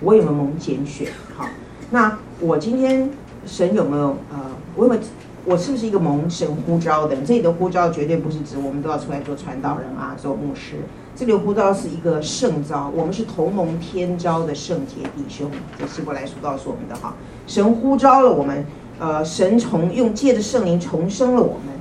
[0.00, 1.08] 我有没有蒙拣选？
[1.36, 1.48] 好，
[1.90, 3.10] 那我今天
[3.44, 4.16] 神有没有？
[4.30, 4.38] 呃，
[4.76, 5.02] 我有没有？
[5.44, 7.24] 我是不是一个蒙神呼召的人？
[7.24, 10.76] 这里的呼召绝对不是指我们都要出来做传道人啊，做牧师。
[11.16, 15.50] 这里的呼召是一个圣召，我们是同蒙天召的圣洁弟兄。
[15.78, 17.14] 这希伯来书告诉我们的哈，
[17.46, 18.64] 神呼召了我们。
[19.02, 21.74] 呃，神从用借着圣灵重生了我们，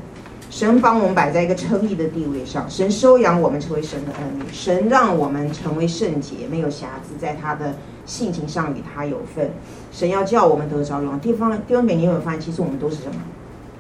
[0.49, 9.51] 神帮我们摆在一个称义的地位上，神收养我们成为神的儿女，神让我们成为圣洁，没有瑕疵，在他的性情上与他有份，
[9.91, 11.19] 神要叫我们得着荣。
[11.19, 13.15] 地方弟兄们，你有没有发现，其实我们都是什么？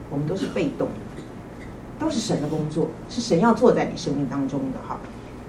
[0.09, 0.87] 我们都是被动，
[1.99, 4.99] 都是神的工作，是神要做在你生命当中的哈。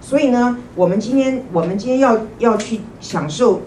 [0.01, 3.63] 所以呢，我们今天我们今天要要去享受。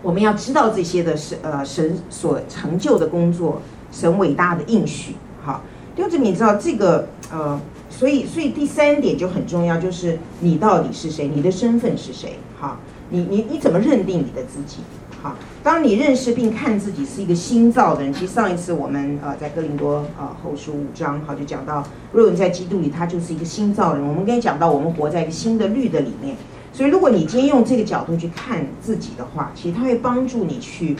[0.00, 5.60] 我们要知道这些的神呃神所成就的工作，神伟大的应许，好，
[5.96, 12.78] 弟兄姊妹，你知道这个呃，所以所以第三点就很重要，就是你到底是谁，你的身份是谁，好，
[13.10, 14.78] 你你你怎么认定你的自己，
[15.20, 26.36] 好，当你认识并看自己是一个新造的人，其实上一次我们呃在哥林多呃后书五章好就讲到，若人在基督里，他就是一个新造人，我们刚才讲到，我们活在一个新的律的里面。
[26.72, 30.96] 所以，如果你今天用这个角度去看自己的话，其实它会帮助你去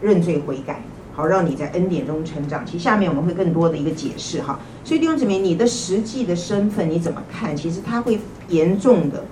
[0.00, 0.82] 认罪悔改，
[1.14, 2.66] 好让你在恩典中成长。
[2.66, 4.58] 其实下面我们会更多的一个解释哈。
[4.82, 7.56] 所以弟兄姊妹，你的实际的身份你怎么看？
[7.56, 9.24] 其实它会严重的、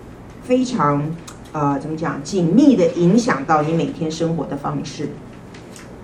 [0.44, 1.02] 非常
[1.52, 5.08] 呃怎么讲紧密的影响到你每天生活的方式。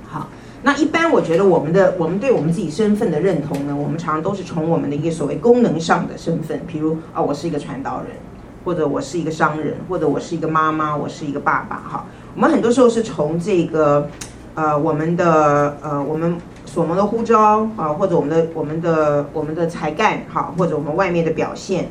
[0.07, 0.29] 好，
[0.63, 8.17] 那一般我觉得我们的我们对我们自己身份的认同呢，我们常常都是从我们的一个所谓功能上的身份，比如啊、我是一个传道人。
[8.65, 14.09] 或者我是一个商人，或者我是一个妈妈，我是一个爸爸，哈，我们很多时候是从这个，
[14.57, 21.91] 呃，我们的呃，我们所蒙的呼召啊，或者我们的我们的我们的才干，哈，或者我们外面的表现，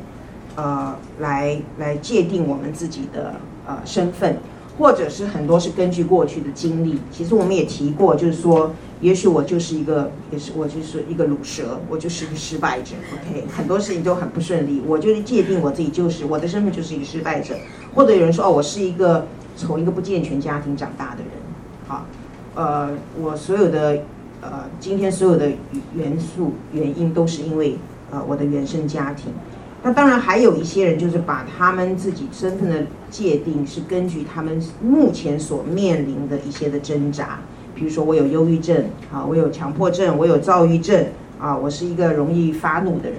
[0.56, 3.34] 呃，来来界定我们自己的
[3.66, 4.36] 呃身份。
[4.78, 12.94] 或者是很多是根据过去的经历，其实我们也提过，就是说，也许我就是一个，也是我就是一个卤蛇，我就是一个失败者。
[13.14, 17.54] OK，很多事情都很不顺利，我就是界定我自己就是我的身份就是一个失败者。
[17.94, 19.26] 或者有人说哦，我是一个
[19.56, 21.30] 从一个不健全家庭长大的人，
[21.88, 22.04] 好，
[22.54, 24.00] 呃，我所有的
[24.42, 25.48] 呃今天所有的
[25.94, 27.78] 元素原因都是因为
[28.10, 29.32] 呃我的原生家庭。
[29.86, 37.38] 那当然还有一些人，就是把他们自己身份的界定是根据他们目前所面临的一些的挣扎，
[37.72, 41.06] 比如说我有忧郁症啊，我有强迫症，我有躁郁症
[41.38, 43.18] 啊，我是一个容易发怒的人。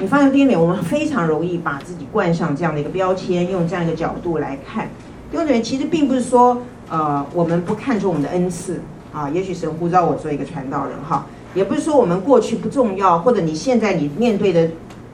[0.00, 4.88] 你放在第一点，我们非常容易把自己冠上这样的一个标签，用这样一个角度来看。
[5.30, 6.60] 第二点，其实并不是说
[6.90, 8.80] 呃我们不看重我们的恩赐
[9.12, 14.68] 啊，也许神呼召我做一个传道人哈，也不是说我们过去不重要，或者你现在你面对的。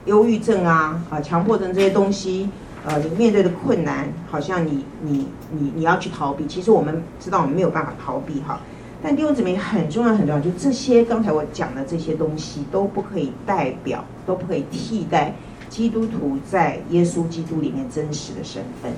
[0.06, 2.50] 忧郁症啊，啊，强迫症这些东西，
[2.84, 8.60] 呃，你面对的困难，好像你你你你要去逃避，其实我们知道我们没有办法逃避哈。
[9.02, 15.34] 但弟兄姊妹很重要很重要，就这些刚才我讲的这些东西都不可以代表，都不可以替代
[15.70, 18.92] 基督徒在耶稣基督里面真实的身份，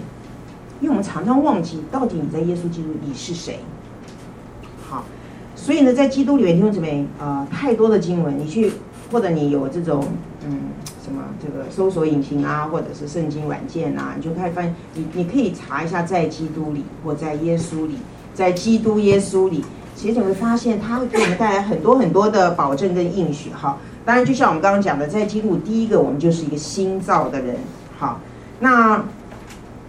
[0.81, 3.61] 因为我们常常忘记到底你在耶稣基督你是谁。
[4.89, 5.05] 好，
[5.55, 8.73] 所以呢，在基督里面弟兄姊妹，呃，太多的经文，你去
[9.13, 10.05] 或者你有这种
[10.45, 10.59] 嗯。
[11.07, 17.99] 什么这个搜索引擎啊，或者是圣经软件啊，你就可以发现，你你可以查一下，在基督里或在耶稣里，
[18.35, 23.51] 在基督耶稣里，其实你会发现，它会给我们带来很多很多的保证跟应许。
[23.51, 27.55] 哈，当然就像我们刚刚讲的，在基督第一个，我们就是一个新造的人。
[28.01, 28.19] 好，
[28.59, 29.05] 那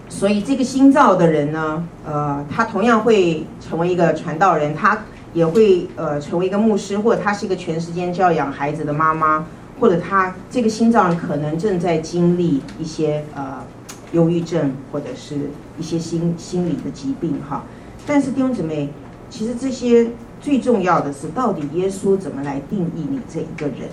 [0.08, 5.00] 所以这个新造的人呢，呃，他同样会成为一个传道人，他
[5.34, 9.44] 也会呃成为一个牧师，或者他是一个全时间教养孩子的妈妈。
[9.80, 13.64] 或者他这个心脏可能正在经历一些呃
[14.12, 15.36] 忧郁症，或者是
[15.78, 17.64] 一些心心理的疾病哈。
[18.08, 18.90] 但是弟兄姊妹，
[19.30, 20.10] 其实这些
[20.42, 23.90] 最重要的是，到底耶稣怎么来定义你这一个人？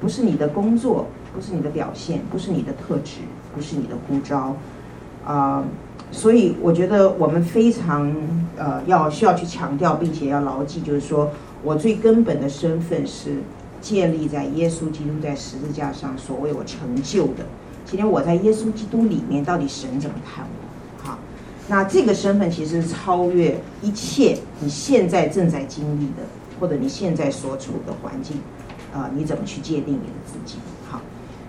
[0.00, 3.22] 不是你的工作，不是你的表现，不是你的特质，
[3.54, 4.54] 不是你的呼召
[5.24, 5.64] 啊、
[6.12, 8.14] 所以我觉得我们非常
[8.56, 11.30] 呃要需要去强调，并且要牢记，就是说
[11.64, 13.38] 我最根本的身份是。
[13.86, 17.46] 建立在耶稣基督在十字架上所为我成就的。
[17.84, 21.08] 今天我在耶稣基督里面，到底神怎么看我？
[21.08, 21.16] 好，
[21.68, 26.24] 那这个身份其实是超越一切你现在正在经历的
[26.58, 28.40] 或者你现在所处的环境，
[28.92, 30.56] 呃，你怎么去界定你的自己？
[30.90, 31.00] 好，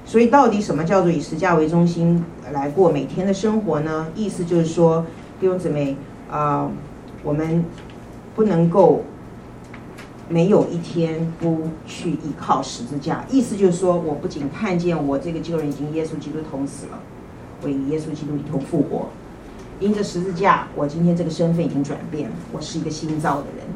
[0.05, 4.05] 所以到底什么叫做以十架为中心来过每天的生活呢？
[4.13, 5.03] 意思就是说，
[5.39, 5.97] 弟兄姊妹
[6.29, 6.71] 啊、呃，
[7.23, 7.65] 我们
[8.35, 9.03] 不能够
[10.29, 13.25] 没有一天不去依靠十字架。
[13.29, 16.99] 意思就是说，我不仅看见我这个旧人已经耶稣基督同死了，
[17.61, 19.09] 我与耶稣基督一同复活。
[19.79, 23.67] 因着十字架，我今天这个身份已经转变了，我是一个新造的人。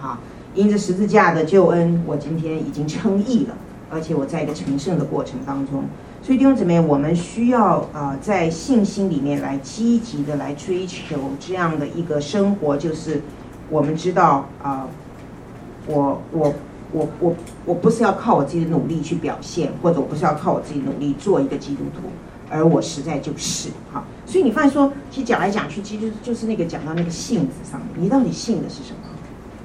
[0.00, 0.18] 好，
[0.54, 3.54] 因着十字架的救恩，我今天已经称义了，
[3.90, 5.84] 而且我在一个成圣的过程当中。
[6.22, 13.20] 所以弟兄姊妹，我们需要啊、呃，在信心里面来积极的来追求这样的一个生活，就是
[13.68, 14.88] 我们知道啊、呃，
[15.86, 16.54] 我我
[16.92, 22.02] 我我我不是要靠我自己的努力去表现，或者我不是要靠我自己努力做一个基督徒。
[22.50, 28.98] 而我实在就是哈，所以你发现说，其实讲来讲去，其实就是那个讲到那个信字上面，你到底信的是什么？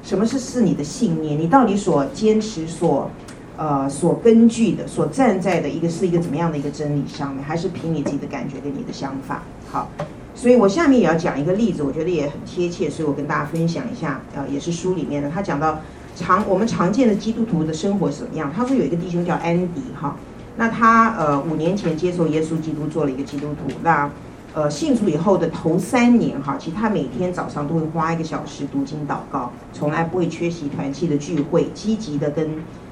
[0.01, 1.37] 什么是是你的信念？
[1.37, 3.11] 你到底所坚持、所
[3.57, 9.43] 呃所根据的、所站在的一个是一个怎么样的一个真理上面，还是凭你自己的感觉跟你的想法？
[9.69, 9.89] 好，
[10.33, 14.21] 所以我下面也要讲一个例子，我觉得也很贴切，所以我跟大家分享一下。
[14.33, 15.79] 呃，也是书里面的，他讲到
[16.19, 18.51] 常我们常见的基督徒的生活是怎么样？
[18.55, 20.15] 他说有一个弟兄叫安迪哈。
[20.57, 24.11] 那他呃五年前接受耶稣基督做了一个基督徒，那
[24.53, 32.49] 呃信主以后的头三年哈，其实他每天早上都会花一个小时读经祷告，从来不会缺席团契的聚会，积极的跟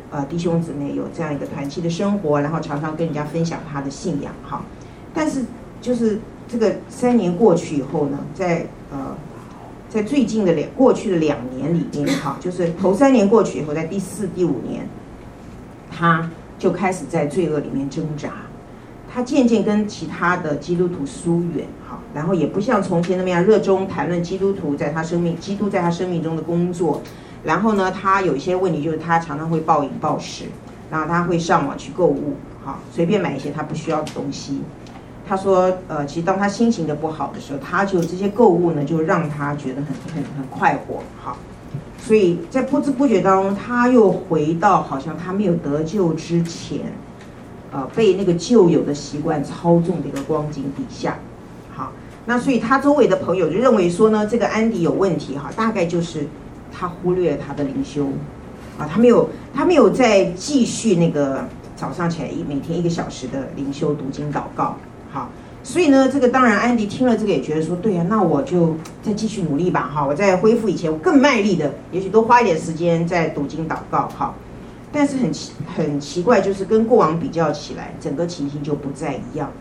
[0.10, 4.62] 呃弟兄姊妹有这样一个团契的生活，然后常常跟人家分享他的信仰哈。
[5.14, 5.44] 但是
[5.82, 9.14] 就是这个三年过去以后呢，在呃
[9.90, 14.88] 在最近的两过去的两年里面哈，就是头三年过去以后，在第四第五年，
[15.90, 16.30] 他。
[16.60, 18.32] 就开始在罪恶里面挣扎，
[19.14, 27.04] 他渐渐跟其他的基督徒疏远，哈，然后也不像从前那么样热衷谈论基督徒在他生命、基督在他生命中的工作。
[27.44, 30.46] 然后呢，他有一些问题，就是他常常会暴饮暴食，
[30.90, 32.34] 然后他会上网去购物，
[32.66, 34.62] 好，随便买一些他不需要的东西。
[35.28, 41.38] 他说，呃，其实当他心情的不好的时候，他就这些购物呢，就让他觉得很很很快活，好。
[42.00, 46.94] 所以在不知不觉当中，他又回到好像他没有得救之前，
[47.72, 51.18] 呃，被那个旧有的习惯操纵的一个光景底下。
[51.76, 51.92] 好，
[52.26, 56.26] 那所以他周围的朋友就认为说呢，这个安迪有问题哈，大概就是
[56.72, 58.06] 他忽略他的灵修，
[58.80, 61.44] 啊，他没有他没有再继续那个
[61.76, 64.78] 早上起来一每天一个小时的灵修读经祷告，
[65.18, 65.30] 好。
[65.64, 74.34] 所以呢，这个当然，安迪听了这个也觉得说，对呀，那我就再继续努力吧，哈，我再恢复以前，我更卖力的，也许多花一点时间在读经祷告，哈。
[74.94, 79.52] 但是很奇很奇怪，就是跟过往比较起来，整个情形就不再一样。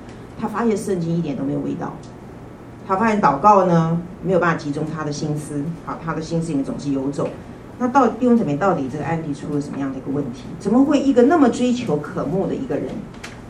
[0.40, 1.92] 他发现圣经一点都没有味道，
[2.86, 7.28] 他发现祷告呢没有办法集中他的心思，好，他的心思里面总是游走。
[7.78, 10.44] 那到弟兄姊妹，到底这个安迪出了什么样的一个问题？
[10.60, 12.86] 怎么会一个那么追求渴慕的一个人？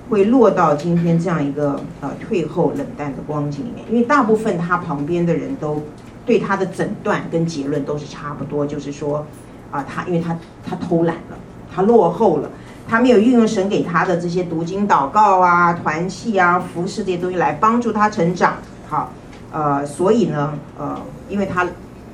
[0.09, 5.83] 会落到今天这样一个呃退后冷淡的光景里面，因为大部分他旁边的人都
[6.25, 9.27] 对他的诊断跟结论都是差不多，就是说
[9.73, 11.37] 啊、他因为他他偷懒了，
[11.75, 12.49] 他落后了，
[12.89, 19.13] 他没有运用神给他的这些读经、祷告啊、团契啊、服侍这些东西来帮助他成长，好，
[19.51, 20.97] 呃，所以呢，呃，
[21.29, 21.65] 因为他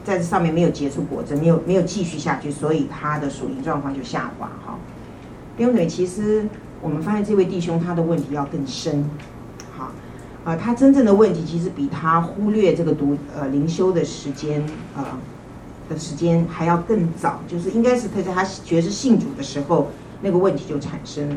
[0.03, 4.79] 在这上面没有结出果子，没有没有继续下去，所以他的属灵状况就下滑，哈。
[5.59, 6.47] 因为其实。
[6.83, 9.09] 我们发现这位弟兄他的问题要更深，
[9.75, 9.93] 好，
[10.45, 14.63] 呃，他真正的问题其实比他忽略这个读呃灵修的时间
[14.97, 15.05] 呃
[15.89, 19.91] 的时间还要更早，就是应该是他在他觉知信主的时候
[20.23, 21.37] 那个问题就产生了，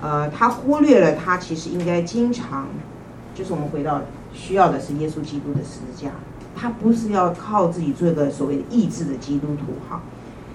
[0.00, 2.66] 呃，他忽略了他其实应该经常，
[3.36, 4.00] 就是我们回到
[4.34, 6.10] 需要的是耶稣基督的十字架，
[6.56, 10.00] 他不是要靠自己做一个所谓的意志的基督徒哈，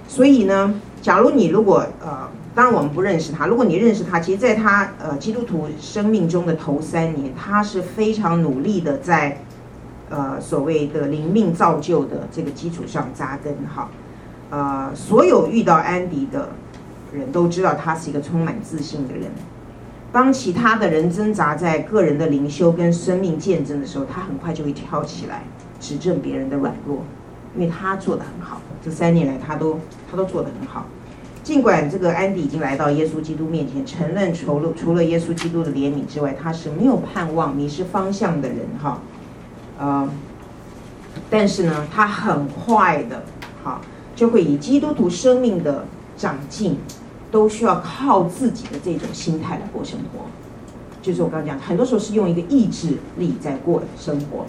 [0.07, 2.27] 所以呢，假如你如果呃。
[2.57, 3.45] 当然我们不认识他。
[3.45, 9.43] 如果你认识他，其实在他呃基督徒生命中的头三年，他是非常努力的在，
[10.09, 13.91] 呃所谓的灵命造就的这个基础上扎根哈。
[14.49, 16.49] 呃，所有遇到安迪的
[17.13, 19.29] 人都知道他是一个充满自信的人。
[20.11, 25.43] 当其他的人挣扎在个人的灵修跟生命见证的时候，他很快就会跳起来
[25.79, 27.03] 指正别人的软弱，
[27.55, 28.59] 因为他做得很好。
[28.89, 29.77] 这三年来他都
[30.09, 30.85] 他都做得很好。
[31.43, 38.99] 尽管这个安迪已经来到耶稣基督面前，承认除了除了耶稣基督的怜悯之外，他是没有盼望、迷失方向的人哈，
[39.79, 40.09] 呃，
[41.29, 43.23] 但是呢，他很快的，
[43.63, 43.79] 哈，
[44.13, 45.85] 就会以基督徒生命的
[46.17, 46.77] 长进，
[47.31, 50.25] 都需要靠自己的这种心态来过生活，
[51.01, 54.45] 就是我刚刚讲，很多时候是用一个意志力在过生活，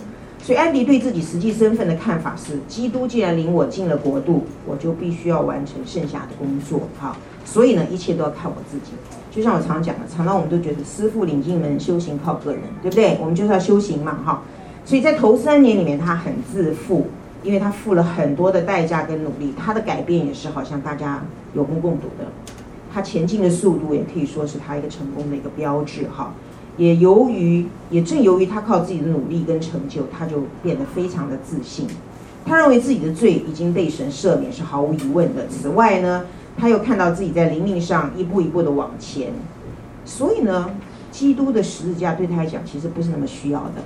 [0.48, 6.88] 所以安迪对自己实际身份的看法是：基督既然领我进了国度，我就必须要完成剩下的工作。
[6.98, 8.92] 好，所以呢，一切都要靠我自己。
[9.30, 13.18] 就像我常讲的，常常我们都觉得师傅领进门，修行靠个人，对不对？
[13.20, 14.42] 我们就是要修行嘛，哈。
[14.86, 17.08] 所以在头三年里面，他很自负，
[17.42, 21.22] 因为他付了很多的代价跟努力，他的改变也是好像大家
[21.52, 22.24] 有目共睹的。
[22.90, 26.32] 他前进的速度也可以说是他一个成功的一个标志，哈。
[26.78, 31.86] 也由于，也正由于他靠自己的努力跟成就，他就变得非常的自信。
[32.46, 35.46] 他认为自己的罪已经被神赦免，是毫无疑问的。
[35.48, 36.24] 此外呢，
[36.56, 39.32] 他又看到自己在灵命上一步一步的往前，
[40.06, 40.70] 所以呢，
[41.10, 43.82] 基督的十字架对他来讲其实不是那么需要的，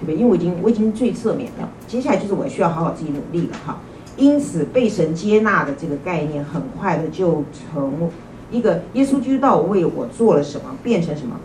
[0.00, 0.16] 对不对？
[0.16, 3.78] 因为我已经我已经罪赦免了，接下来就是我需要好好自己努力了哈。
[4.16, 8.10] 因此，被神接纳的这个概念，很快的就从
[8.50, 11.38] 一个耶稣基督到为我做了什么，变成什么？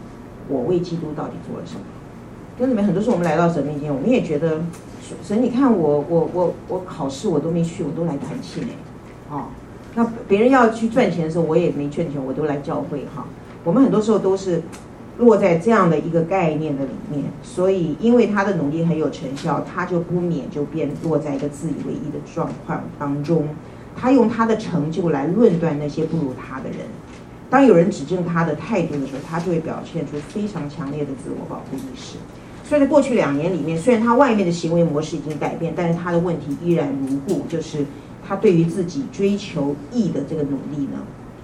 [0.51, 1.81] 我为基督到底做了什么？
[2.59, 4.61] 跟你们很多时候我们来到神面前，我们也觉得
[5.23, 8.67] 神，你看我我我我考试我都没去，我都来团契呢。
[9.31, 9.45] 哦，
[9.95, 13.25] 那别人要去赚钱的时候，我也没赚钱，我都来教会哈。
[13.63, 14.61] 我们很多时候都是
[15.17, 23.47] 落在这样的一个概念的里面，所以因为他的努力很有成效，他就不免就变落在一个自以为意的状况当中，
[23.95, 26.79] 他用他的成就来论断那些不如他的人。
[27.51, 32.15] 当有人指正他的态度的时候，他就会表现出非常强烈的自我保护意识。
[32.63, 37.85] 所以在过去两年里面，虽然他外面的行为模式已经改变，但是他的问题依然如故，就是
[38.25, 40.99] 他对于自己追求义的这个努力呢，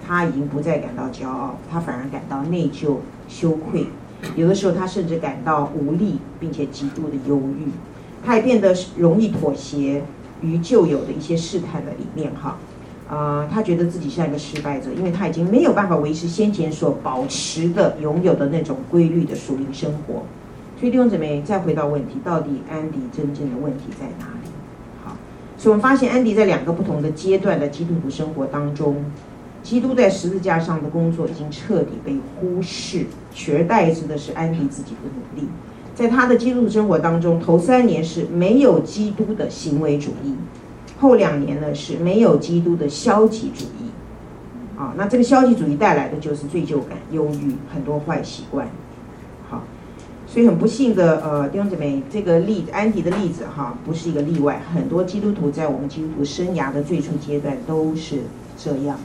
[0.06, 2.96] 他已经不再感到骄傲，他反而感到内疚、
[3.28, 3.86] 羞愧。
[4.34, 7.68] 有的时候他甚至感到无力，并且极度的忧郁。
[8.24, 10.02] 他也变得容易妥协
[10.40, 12.56] 于旧有的一些试探的里面，哈。
[13.10, 20.24] 呃，他觉得自己像一个失败者，因为他已经没有办法维持先前所保持的、拥有的那种规律的属灵生活。
[20.78, 24.50] 所以弟兄姊妹，再回到问题，到底安迪真正的问题在哪里？
[25.02, 25.16] 好，
[25.56, 29.04] 所以我们发现安迪在两个不同的阶段的基督徒生活当中，
[29.62, 35.48] 基督在十字架上的工作已经彻底被忽视，取而代之的是安迪自己的努力。
[35.94, 40.34] 在他的基督徒生活当中，头三年是没有基督的行为主义。
[41.00, 43.90] 后两年呢，是没有基督的消极主义，
[44.76, 48.68] 啊，那这个消极主义带来的就是罪疚感、忧郁、很多坏习惯，
[49.48, 49.62] 好，
[50.26, 58.22] 所以很不幸的，呃，弟兄姊妹，这个例，安迪的例子哈，不是一个例外，很多基督徒在我们基督徒生涯的最初阶段都是
[58.56, 58.98] 这样，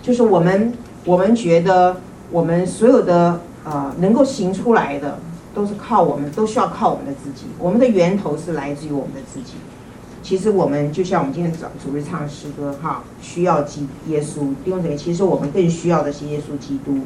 [0.00, 0.72] 就是我们
[1.04, 1.96] 我们觉得
[2.30, 5.18] 我们所有的呃能够行出来的，
[5.52, 9.54] 都是靠我们，都需要靠我们的自己，我们的源头是来自于我们的自己。
[10.26, 16.98] 其实我们就像我们今天早主日唱诗歌哈，需要基耶稣弟兄姊妹，其实我们更需要的是耶稣基督。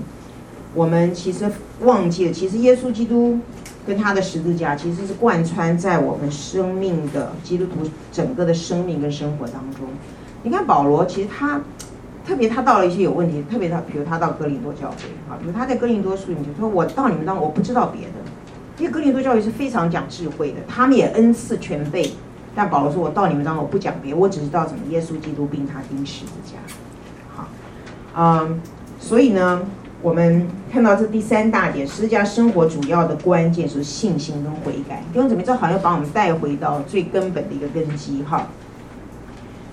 [0.74, 1.44] 我们其实
[1.82, 3.38] 忘记了，其实耶稣基督
[3.86, 9.86] 跟他的十字架其实是贯穿在我们生命的基督徒整个的生命跟生活当中。
[10.42, 11.60] 你看保罗，其实他
[12.26, 14.96] 特别他到了一些有问题，特别他比如他到哥林多教会
[15.28, 18.14] 哈，比如他在哥林多书里面就说，我到你们当我不知道别的，
[18.78, 22.10] 因为哥林多教会是非常讲智慧的，他们也恩赐全备。
[22.54, 26.58] 但保罗说：“我到你们当中，我不讲别，我只知道怎么耶稣基督并他钉十字架。”
[27.34, 27.48] 好，
[28.16, 28.60] 嗯，
[28.98, 29.62] 所以呢，
[30.02, 35.02] 我们看到这第三大点，十字架生活主要的关键是信心跟悔改。
[35.12, 38.46] 弟兄姊妹，这好像把我们带回到最根本的一个根基哈。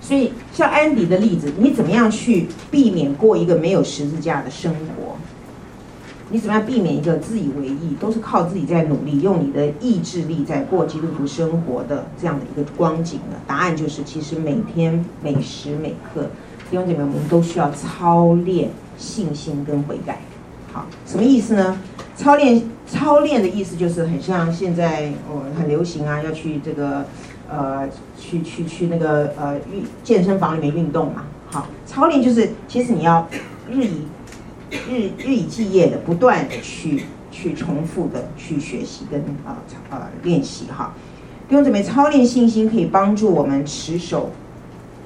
[0.00, 5.16] 所以，像安迪的例子，你怎么样去避免过一个没有十字架的生活？
[6.30, 13.36] 你怎么样避免一个自以为意，都是靠自己在努力，用你的意志力在过基督徒生活的这样的一个光景呢？
[13.46, 16.24] 答案就是，其实每天每时每刻，
[16.70, 18.68] 弟兄姐妹，我们都需要操练
[18.98, 20.20] 信心跟悔改。
[20.70, 21.80] 好，什么意思呢？
[22.14, 27.06] 操练操练的意思就是很像现在哦很流行啊，要去这个
[27.50, 31.24] 呃去去去那个呃运健身房里面运动嘛。
[31.50, 33.26] 好，操练就是其实你要
[33.70, 34.02] 日以。
[34.70, 39.58] 日日以继夜的不断的去去重复的去学习跟啊
[39.90, 40.92] 呃练习哈，
[41.48, 44.30] 弟兄姊妹，操练信心可以帮助我们持守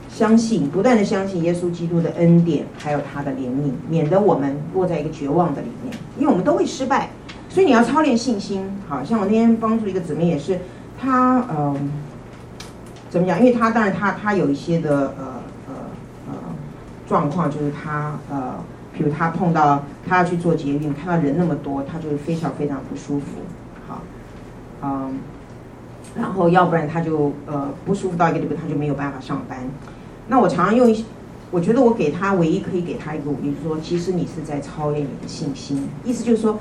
[0.09, 7.11] 相信，不断的相信耶稣基督的恩典，还有他的怜悯，免得我们落在一个绝望的里面，因为我们都会失败，
[7.49, 8.69] 所以你要操练信心。
[8.89, 10.59] 好像我那天帮助一个姊妹也是，
[11.01, 11.91] 她嗯、
[13.11, 13.39] 怎么讲？
[13.39, 15.25] 因为她当然她她有一些的呃
[15.69, 15.75] 呃
[16.29, 16.35] 呃
[17.07, 18.55] 状况，就是她呃。
[18.93, 23.27] 比如他碰到他要去做捷运，看到人那么多，他就会非常非常不舒服。
[23.89, 24.03] 好，
[24.83, 25.19] 嗯，
[26.17, 29.59] 然后要不然他就呃不舒服到一个地步，他就没有办法上班。
[30.29, 31.05] 那我常常用一些，
[31.51, 35.89] 我觉得我给他唯一可以给他一个鼓励，就是说，其实你是在操练你的信心。
[36.05, 36.59] 意思就是说，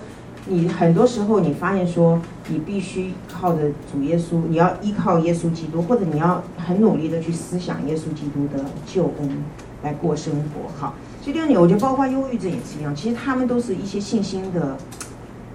[0.48, 9.44] 你很多时候你发现说，你必须靠着主耶稣，你要依靠耶稣基督，或者你要很努力的去思想耶稣基督的救恩
[9.84, 10.70] 来过生活。
[10.78, 14.76] 好，所以第二点，我觉得包括忧郁症也是一样，其实他们都是一些信心的，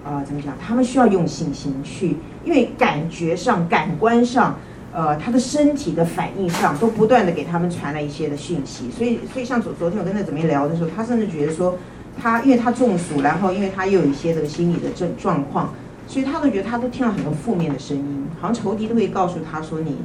[0.05, 0.53] 呃，怎么讲？
[0.65, 4.55] 他们需要用信心去，因为感觉上、感官上，
[4.93, 8.89] 呃，他的身体的反应上，都不断的给他们传来一些的讯息。
[8.89, 11.77] 所以，所以像昨昨天我跟他怎么聊的时候，他甚至觉得说。
[12.19, 15.71] 他因为他中暑，然后因为他又有一些这个心理的症状况，
[16.07, 19.97] 所以他都觉得他都听了很多负面的声音，好像仇敌都会告诉他说你，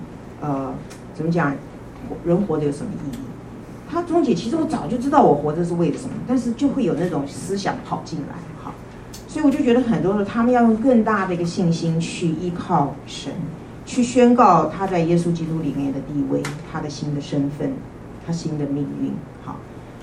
[0.42, 0.74] 呃，
[1.14, 1.54] 怎么讲，
[2.26, 3.20] 人活着有什么意义？
[3.92, 8.72] 他钟姐，其实我早就知道我活着是为了什么，但是就会有那种思想跑进来，哈，
[9.28, 13.30] 所以我就觉得很多时候他们要用更大的一个信心去依靠神，
[13.84, 17.74] 去宣告他在耶稣基督里面的地位，他的新的身份，
[18.26, 19.12] 他新的命运，
[19.44, 19.56] 好，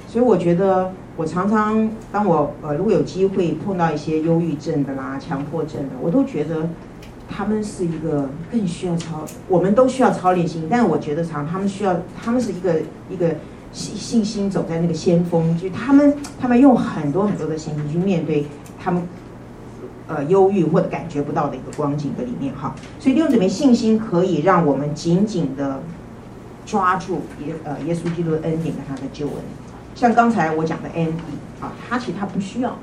[0.08, 0.92] 所以我觉得。
[1.18, 6.70] 我常常，当我呃如果有机会碰到一些忧郁症的啦、强迫症的，我都觉得
[7.28, 12.80] 他们是一个更需要操，我们都需要操练心，但我觉得常他们需要，他们是一个
[13.10, 13.36] 一个
[13.72, 18.46] 信信心走在那个先锋，就他们他们用很多很多的信心去面对
[18.82, 19.04] 他们
[20.08, 25.82] 呃忧郁或者感觉不到的一个光景的里面哈，所以利用这枚信心可以让我们紧紧的
[26.66, 29.36] 抓住耶呃耶稣基督的恩典和他的救恩。
[29.96, 32.78] 像刚才我讲的 Andy 啊，他其实他不需要，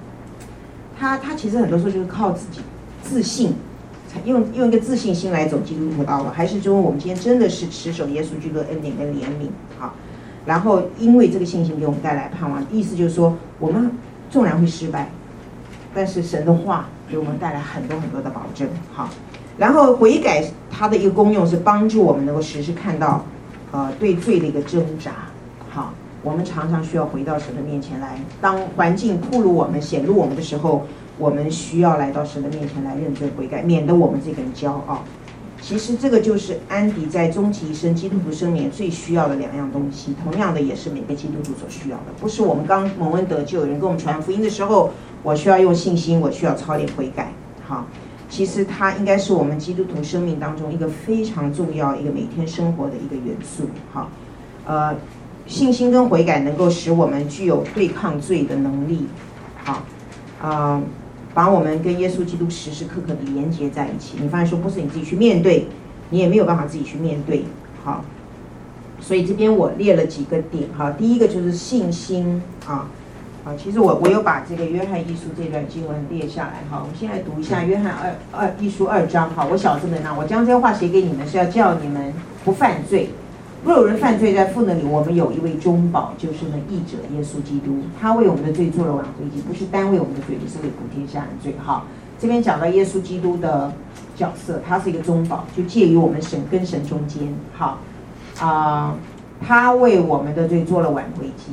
[0.99, 2.61] 他他其实很多时候就是靠自己
[3.03, 3.55] 自信，
[4.25, 9.95] 用用一个自信心来走基督徒道路，还是说我们今天真的是持守耶稣基督的恩典跟怜悯好，
[10.47, 13.91] 然后因为这个信心给我们带来盼望，意思就是说我们
[14.31, 15.11] 纵然会失败，
[15.93, 19.09] 但是神的话给我们带来很多很多的保证好，
[19.59, 23.25] 然后悔改它的一个功用是帮助我们能够时时看到
[23.73, 25.11] 呃对罪的一个挣扎
[25.71, 25.93] 好。
[26.23, 30.85] 我们常常需要回到神的面前来，当环境暴露我们、显露我们的时候，
[31.19, 35.05] 我们需要来到神的面前来认罪悔改，免得我们这个人骄傲。
[35.67, 42.05] 其实这个就是安迪在终其一生基督徒生命最需要的两样东西，同样的也是每个基督徒所需要的。
[42.21, 44.91] 不是我们刚蒙恩得救，有人跟我们传福音的时候，
[45.25, 47.33] 我需要用信心，我需要操练悔改。
[47.67, 47.85] 好，
[48.29, 53.65] 其实它应该是我们基督徒生命当中一个非常重要、一个每天生活的一个元素。
[53.93, 54.09] 好，
[54.65, 54.95] 呃。
[55.49, 59.07] 信心跟悔改能够使我们具有对抗罪的能力，
[59.63, 59.85] 好，
[60.43, 60.83] 啊、
[61.37, 64.15] 把我们跟耶稣基督时时刻刻的连接在一起。
[64.19, 65.67] 你发现说不是你自己去面对，
[66.09, 67.45] 你也没有办法自己去面对，
[67.85, 68.03] 好，
[69.01, 72.89] 所以这边我列了几个点，哈，第一个就是信心啊，
[73.45, 82.15] 啊，其实我我有把这个约翰一书这段经文列下来，哈，我们先来读一下约翰二二一书二章，哈，我小这本呢，我将这话写给你们，是要叫你们
[82.47, 83.11] 不犯罪。
[83.67, 87.81] 若有人犯罪，在父那里，我们有一位中保，就是那义者耶稣基督。
[88.01, 91.57] 他为我们的罪做了挽回祭，不是单为我们的罪，也是为普天下人罪。
[91.61, 91.85] 好，
[92.17, 93.73] 这边讲到耶稣基督的
[94.15, 97.35] 角色，他是一个中保，就介于我们神跟神中间。
[97.55, 97.81] 好，
[98.39, 98.95] 啊、
[99.45, 101.51] 他为我们的罪做了挽回祭。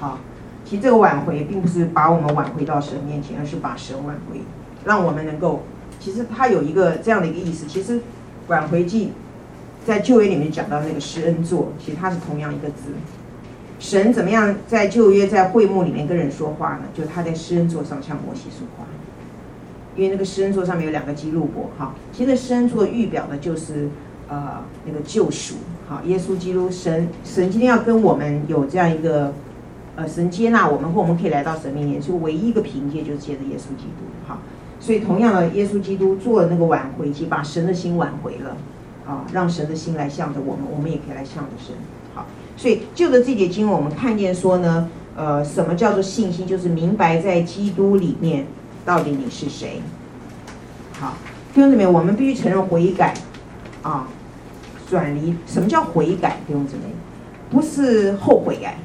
[0.00, 0.18] 好，
[0.64, 4.40] 其实这个挽回并不是把我们挽回到神面前，而是把神挽回，
[4.84, 5.62] 让我们能够。
[6.00, 8.00] 其实他有一个这样的一个意思，其实
[8.48, 9.12] 挽回祭。
[9.86, 12.90] 在旧约里面讲到那个施恩座，其实它是同样一个字。
[13.78, 16.84] 神怎么样在旧约在会幕里面跟人说话呢？
[16.94, 18.86] 就他在施恩座上向摩西说话，
[19.94, 21.94] 因为那个施恩座上面有两个基路伯哈。
[22.10, 23.88] 其实施恩座预表的就是
[24.28, 25.56] 呃那个救赎，
[25.86, 29.34] 好，耶稣基督神神今天要跟我们有这样一个
[29.94, 34.38] 呃神接纳我们，或我们可以来到神面前，就唯一一个凭借就是借着耶稣基督，好，
[34.80, 38.56] 所以同样的耶稣基督做了那个挽回祭，把神的心挽回了。
[39.06, 41.74] 啊，让神的心来向着我们，我们也可以来向着神。
[42.14, 42.26] 好，
[42.56, 46.46] 所以就着这节经文，我们看见说呢，呃，什么叫做信心？
[46.46, 48.46] 就是明白在基督里面
[48.84, 49.80] 到底你是谁。
[50.98, 51.14] 好，
[51.54, 53.14] 弟兄姊妹，我们必须承认悔改，
[53.82, 54.08] 啊，
[54.88, 55.34] 转离。
[55.46, 56.38] 什么叫悔改？
[56.46, 56.82] 弟兄姊妹，
[57.48, 58.76] 不是后悔改。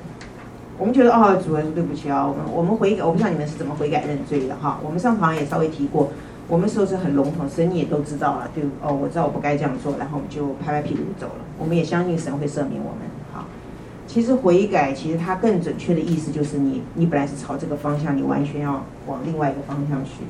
[0.78, 4.80] 我们觉得哦，主啊，对不起啊，我们我们悔改，我不知道你们是怎么悔改认罪的哈。
[4.84, 6.12] 我们上堂也稍微提过。
[6.52, 11.36] 我们说是很笼统，神你也都知道了，对哦，我知道我不该这样做，然后我们就拍拍屁股走了。
[11.58, 13.08] 我们也相信神会赦免我们。
[13.32, 13.46] 好，
[14.06, 20.24] 其实悔改，其实它更准确的意思就是你，你本来是朝这个方向，你完全要往另外一个方向去，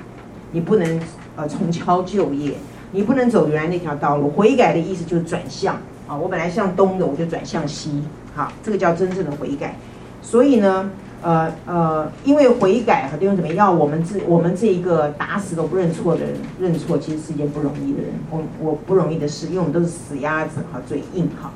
[0.52, 1.02] 你不能
[1.36, 2.54] 呃重操旧业，
[2.92, 4.30] 你不能走原来那条道路。
[4.30, 8.04] 悔改的意思就是转向啊，我本来向东的，我就转向西。
[8.36, 9.76] 好，这个叫真正的悔改。
[10.22, 10.92] 所以呢。
[11.22, 18.12] 呃呃，因为悔改和弟兄姊妹要我们这我们这一个打死都不认错的人认错，其实是一件不容易的人。
[18.30, 21.52] 我我不容易的事，因为我们都是死鸭子哈，嘴硬哈。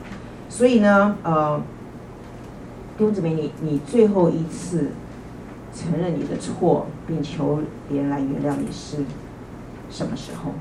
[0.50, 1.60] 所以呢，呃，
[2.98, 4.92] 弟兄姊妹，你你最后一次
[5.74, 7.60] 承认你的错，并求
[7.90, 8.98] 别人来原谅你是
[9.90, 10.52] 什么时候？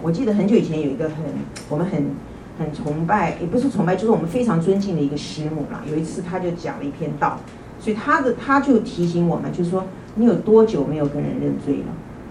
[0.00, 1.16] 我记得很久以前有一个很
[1.68, 2.14] 我们很
[2.58, 5.82] 很崇拜，也不是崇拜，就是我们非常尊敬的一个师母啦。
[5.90, 7.38] 有一次他就讲了一篇道，
[7.80, 11.86] 所以他的他就提醒我们，就是说你有多久没有跟人认罪了？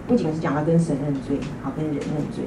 [0.07, 2.45] 不仅是讲到跟神认罪，好跟人认罪。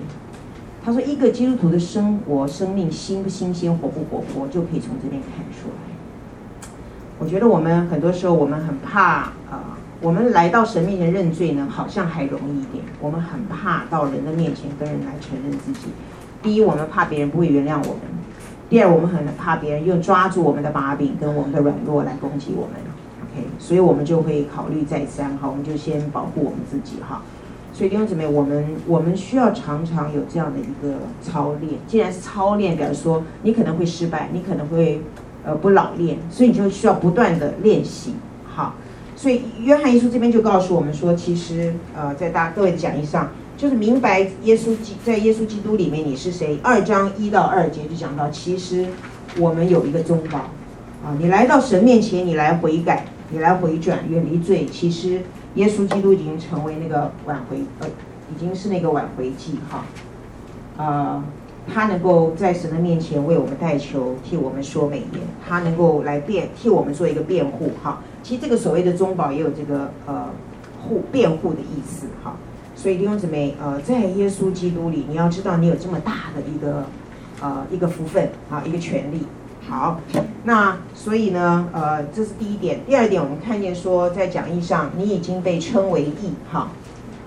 [0.85, 6.69] 他说一个基督徒的生活生命新不新鲜，活不活泼，就可以从这边看出来。
[7.21, 9.59] 我觉得我们很多时候我们很怕啊、呃，
[10.01, 12.83] 我们来到神面前认罪呢，好像还容易一点。
[13.01, 15.91] 我们很怕到人的面前跟人来承认自己。
[16.43, 18.01] 第一，我们怕别人不会原谅我们；
[18.69, 22.92] 第二，我们很怕别人又抓住我们的把柄跟我们的软弱来攻击我们。
[23.59, 27.23] 所以我们就会考虑再三，哈，我们就先保护我们自己哈。
[27.73, 31.75] 所以弟兄姊妹，我们我们需要常常有这样的一个操练。
[31.87, 35.01] 既然是操练，表示说你可能会失败，你可能会。
[35.45, 38.15] 呃，不老练，所以你就需要不断的练习。
[38.47, 38.77] 好，
[39.17, 46.61] 所以约翰一书这边就告诉我们说，其实呃，在大各位的讲义上，就是明白耶稣基在耶稣基督里面你是谁。
[46.63, 48.87] 二章一到二节就讲到，其实
[49.37, 50.39] 我们有一个中保
[51.05, 54.67] 啊，你来到神面前，你来悔改，你来回转，远离罪。
[54.67, 55.23] 其实
[55.55, 57.89] 耶稣基督已经成为那个挽回，呃，
[58.31, 59.85] 已经是那个挽回祭哈，
[60.77, 61.25] 啊。
[61.73, 65.21] 他能够在神的面前为我们代求，替我们说美言。
[65.47, 67.71] 他能够来辩，替我们做一个辩护。
[67.81, 70.29] 哈，其实这个所谓的中保也有这个呃
[70.83, 72.09] 护辩护的意思。
[72.25, 72.35] 哈，
[72.75, 76.85] 所以弟兄姊妹，呃，在耶稣基督里，你要知道你有这么大的一个
[77.41, 79.25] 呃一个福分啊，一个权利。
[79.69, 80.01] 好，
[80.45, 82.81] 那所以呢，呃，这是第一点。
[82.87, 86.33] 第二点，我们看见说在讲义上，你已经被称为义。
[86.51, 86.69] 哈。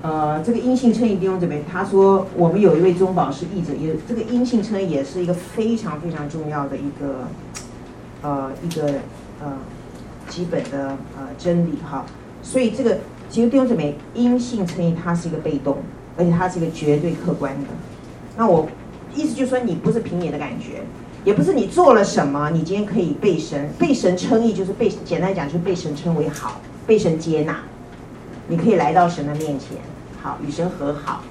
[0.02, 7.28] 呃，这个阴性称义弟兄姊妹，他说我们有一位中保是义者，也这个阴性称义也是一个非常非常重要的一个
[8.22, 8.86] 呃一个
[9.42, 9.58] 呃
[10.30, 12.06] 基本的呃真理哈。
[12.44, 13.00] 所以这个
[13.32, 15.78] 其实弟兄姊妹，阴性称义它是一个被动，
[16.18, 17.70] 而且它是一个绝对客观的。
[18.38, 18.68] 那我
[19.16, 20.84] 意思就是说，你不是凭你的感觉，
[21.26, 27.58] 也不是你做了什么，你今天可以被神被神称义，就是被简单讲就是被神称为好，被神接纳，
[28.48, 29.78] 你可以来到神的面前。
[30.22, 31.24] 好，与神和好，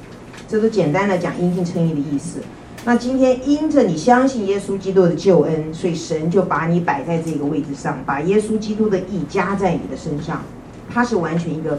[0.49, 2.41] 这是简单的讲因信称义的意思。
[2.85, 10.43] 那今天因着你相信耶稣基督的救恩，所以神就把你摆在这个位置上，把耶稣基督的义加在你的身上。
[10.93, 11.79] 它是完全一个，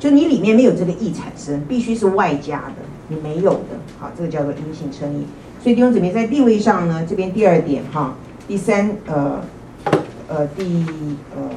[0.00, 3.78] 就你里面没有这个义产生，必须是外加的，你没有的。
[4.00, 5.24] 好，这个叫做因信称义。
[5.64, 8.14] 所以弟兄姊妹在地位上呢，这边第二点哈，
[8.46, 9.42] 第三呃
[10.28, 10.84] 呃第
[11.34, 11.48] 呃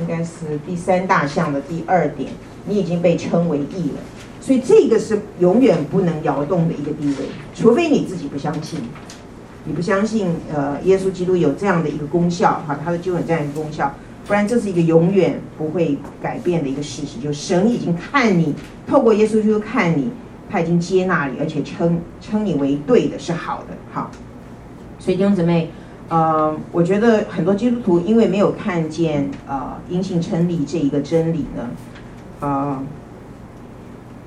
[0.00, 2.30] 应该是第三大项的第二点，
[2.66, 4.00] 你已经被称为义了。
[4.40, 8.80] 所以这个是永远不能摇动的一个地位，除非你自己不相信，
[9.64, 13.94] 你不相信呃耶稣基督有这样的一个功效哈，他的救恩这样一个功效，
[14.26, 18.54] 不然这是一个永远不会改变的一个事实，就是神已经看你
[18.86, 20.08] 透过耶稣基督看你，
[20.50, 24.10] 他已经接纳你，而且称称你为对的，是好的，好。
[24.98, 25.70] 所以弟兄姊妹，
[26.08, 31.70] 呃，我觉得很多基督徒因为没有看见呃因信称义这一个真理呢，
[32.40, 32.82] 呃。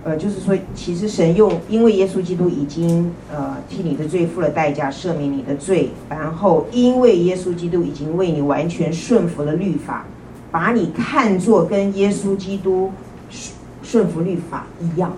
[0.01, 10.05] 呃，就是说，其实神用，因为耶稣基督已经呃替你的罪付了代价，赦免你的罪，然后因为耶稣基督已经为你完全顺服了律法，
[10.51, 12.93] 把你看作跟耶稣基督
[13.29, 13.53] 顺
[13.83, 15.11] 顺服律法一样。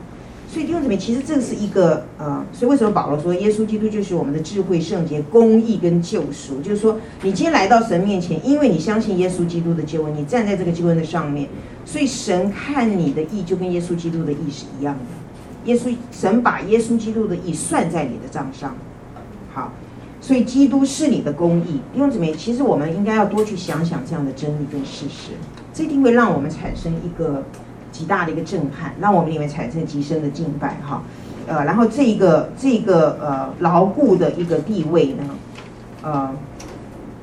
[0.51, 6.59] 所以弟兄姊妹，其实这是一个呃，所以为什么保罗说耶稣基督就是我们的智慧、圣洁、公义跟救赎？
[6.61, 11.47] 就是说，你今天来到神面前，因为你相信耶稣基督的救恩，你站在这个救恩的上面，
[11.85, 15.71] 所以神看你的义就跟耶稣基督的义是一样的。
[15.71, 18.75] 耶稣神把耶稣基督的义算在你的账上，
[19.53, 19.71] 好，
[20.19, 21.79] 所以基督是你的公义。
[21.93, 25.31] 弟兄姊妹，其实我们应该要多去想想这样的真理跟事实，
[25.73, 27.41] 这一定会让我们产生一个。
[28.01, 31.03] 极大的一个震撼，让我们里面产生极深的敬拜哈，
[31.45, 35.23] 呃，然后这个这个呃牢固的一个地位呢，
[36.01, 36.31] 呃，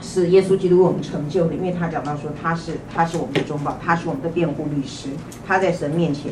[0.01, 5.09] 是耶稣基督为我们成就的，因为他讲到说他是他是我们的中保，他是我们的辩护律师，
[5.45, 6.31] 他在神面前，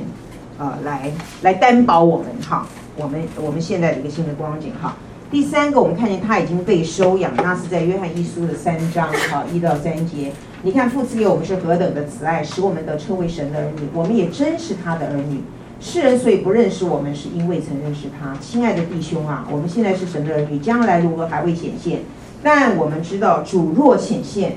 [0.58, 1.10] 呃，来
[1.42, 4.94] 来担保我们哈，我们我们现在的一个新的光景哈。
[5.36, 10.32] 第三个，我们看见他已经被收养，那是在约翰一书的三章哈一到三节。
[10.62, 15.42] 你看父赐给我们是何等的慈爱，使我们得称为神的儿女，我们也真是他的儿女。
[15.78, 18.34] 世人所以不认识我们，是因为曾认识他。
[18.40, 22.00] 亲爱的弟兄啊，我们现在是神的儿女，将来如何还未显现，
[22.42, 24.56] 但我们知道主若显现，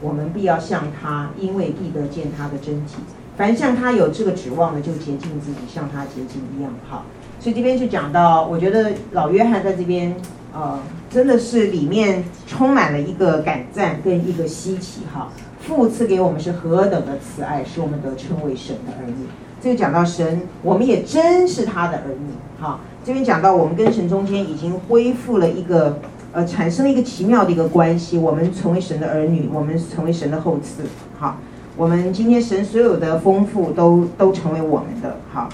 [0.00, 2.96] 我们必要像他，因为必得见他的真体。
[3.36, 7.04] 凡像他有这个指望的，就洁净自己，像他洁净一样好。
[7.46, 10.12] 所以这边就讲到，我觉得老约翰在这边，
[10.52, 15.28] 呃，真的是里面充满了一个感赞跟一个稀奇哈。
[15.60, 19.28] 父赐给我们是何等的慈爱，使我们得称为神的儿女。
[19.60, 22.34] 这个讲到神，我们也真是他的儿女。
[22.60, 26.00] 哈，这边讲到我们跟神中间已经恢复了一个，
[26.32, 28.18] 呃，产生了一个奇妙的一个关系。
[28.18, 30.82] 我们成为神的儿女，我们成为神的后嗣。
[31.16, 31.36] 好，
[31.76, 35.18] 我们今天神所有的丰富都都成为我们的。
[35.32, 35.48] 好，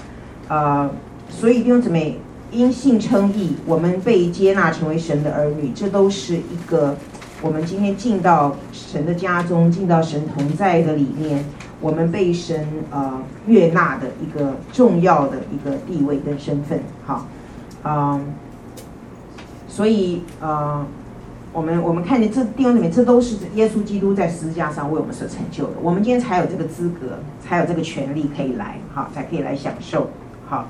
[0.47, 0.89] 呃，
[1.35, 2.17] 所以弟兄姊妹，
[2.51, 6.95] 因信称义，我们被接纳成为神的儿女，这都是一个。
[7.41, 11.43] 我们今天进到神的家中，进到神同在的里面，
[11.81, 17.27] 我们被神呃悦纳的一个重要的一个地位跟身份，好，
[17.83, 18.23] 嗯，
[19.67, 20.85] 所以呃，
[21.51, 30.09] 我们我们看见这地方里面，这都是耶稣基督在十字架上为我们所成就的，我们今天才有这个资格，才有这个权利可以来，好，才可以来享受，
[30.47, 30.65] 好。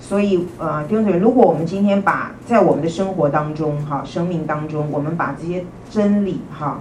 [0.00, 6.80] 所以，呃，弟兄姊妹，如果我们今天把在我们的生活当中，哈，生命当中，我们把这些真理，哈，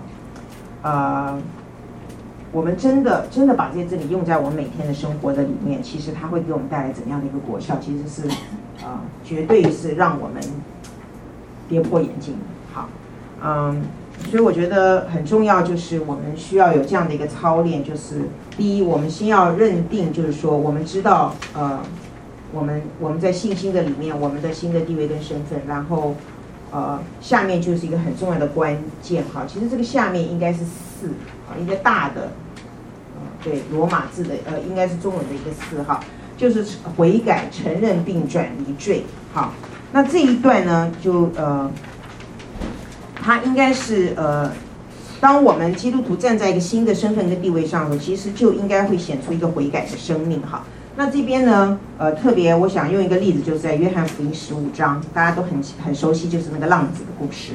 [0.84, 1.38] 呃，
[2.52, 7.78] 我们真的真的把这些真理用在我们每天的生活的里面，其实它会给我们带来怎样的一个果效？
[7.82, 8.28] 其实是，
[8.86, 10.42] 啊、呃，绝对是让我们
[11.68, 12.36] 跌破眼镜。
[12.72, 12.88] 好，
[13.44, 13.82] 嗯，
[14.30, 21.80] 所以我觉得很重要，就是我们需要有这样的一个操练，就是第一，我们先要认定，就是说，我们知道，呃。
[22.54, 26.16] 我们我们在信心的里面，我们的新的地位跟身份，然后，
[26.72, 29.46] 呃，下面就是一个很重要的关键哈。
[29.48, 31.08] 其实这个下面应该是四
[31.48, 32.32] 啊，一个大的，
[33.16, 36.00] 呃，对，罗马字的呃，应该是中文的一个四哈，
[36.38, 39.04] 就是悔改、承认并转离罪。
[39.34, 39.54] 好，
[39.92, 41.70] 那这一段呢，就呃，
[43.22, 44.50] 它应该是呃，
[45.20, 50.64] 当我们基督徒站在一个新的身份跟地位上的，其实就应该会显出一个悔改的生命哈。
[51.00, 55.52] 那这边呢，呃，特别我想用一个例子，就是在约翰福音十五章，大家都很
[55.86, 57.54] 很熟悉，就是那个浪子的故事。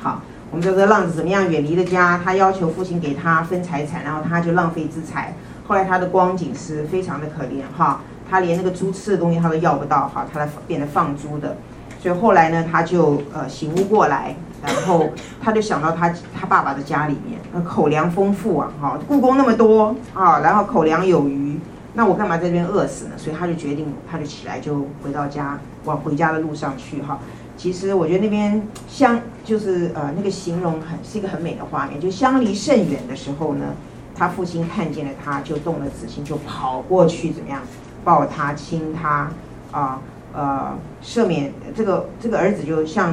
[0.00, 0.22] 好，
[0.52, 5.34] 我们知道这个浪子怎么样远离了家，他要求父亲给他分财产，然后他就浪费资财。
[5.66, 8.00] 后来他的光景是非常的可怜哈，
[8.30, 11.56] 他连那个猪吃的东西他都要不到哈，他来变得放猪的。
[12.00, 15.08] 所以后来呢，他就呃醒悟过来，然后
[15.42, 21.58] 他就想到他他爸爸的家里面，那口粮丰富啊，哈，雇工那么多啊，然后口粮有余。
[21.98, 23.14] 那我干嘛在这边饿死呢？
[23.16, 27.18] 所以他就决定，他就起来就回到家，往回家的路上去哈。
[27.56, 33.74] 其实我觉得那边相就是呃那个形容很是一个很美的画面，就相离甚远的时候呢，
[34.14, 37.62] 他父亲看见了他，就动了慈心，就跑过去怎么样
[38.04, 39.28] 抱他亲他
[39.72, 40.00] 啊
[40.32, 43.12] 呃赦免这个这个儿子就向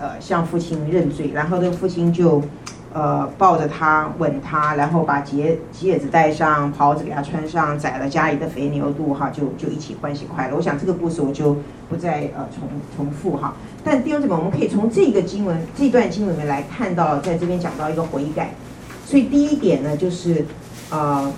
[0.00, 2.42] 呃向父亲认罪，然后这个父亲就。
[2.94, 10.56] 呃，抱着他，吻他，然后把戒戒指戴上，袍子给他穿上，宰了家里的肥牛肚，哈，就就一起欢喜快乐。
[10.56, 11.56] 我想这个故事我就
[11.88, 13.54] 不再呃重重复哈。
[13.82, 18.52] 但弟兄姊妹，我们可以从这个经文这段经文里面来看到，在这边讲到一个悔改。
[19.06, 20.44] 所以第一点呢，就是
[20.90, 21.32] 呃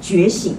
[0.00, 0.56] 觉醒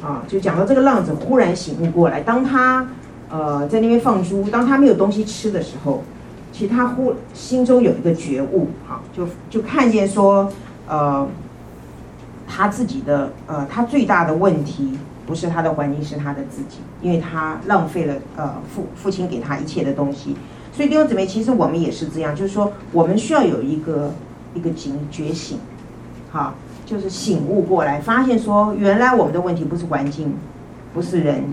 [0.00, 2.86] 啊，就讲到这个浪子忽然醒悟过来，当他
[3.28, 6.04] 呃在那边放猪，当他没有东西吃的时候。
[6.52, 10.50] 其实他忽心中有一个觉悟，哈，就就看见说，
[10.86, 11.26] 呃，
[12.46, 20.36] 他自己的呃，他最大的问题不是他的环境，是他的自己，因为他浪费了呃父父亲给他一切的东西。
[20.72, 24.12] 所以弟兄姊妹，其实我们也是这样，就是说我们需要有一个
[24.54, 25.58] 一个警觉醒，
[26.32, 30.34] 哈，就是醒悟过来，发现说原来我们的问题不是环境，
[30.92, 31.44] 不是人。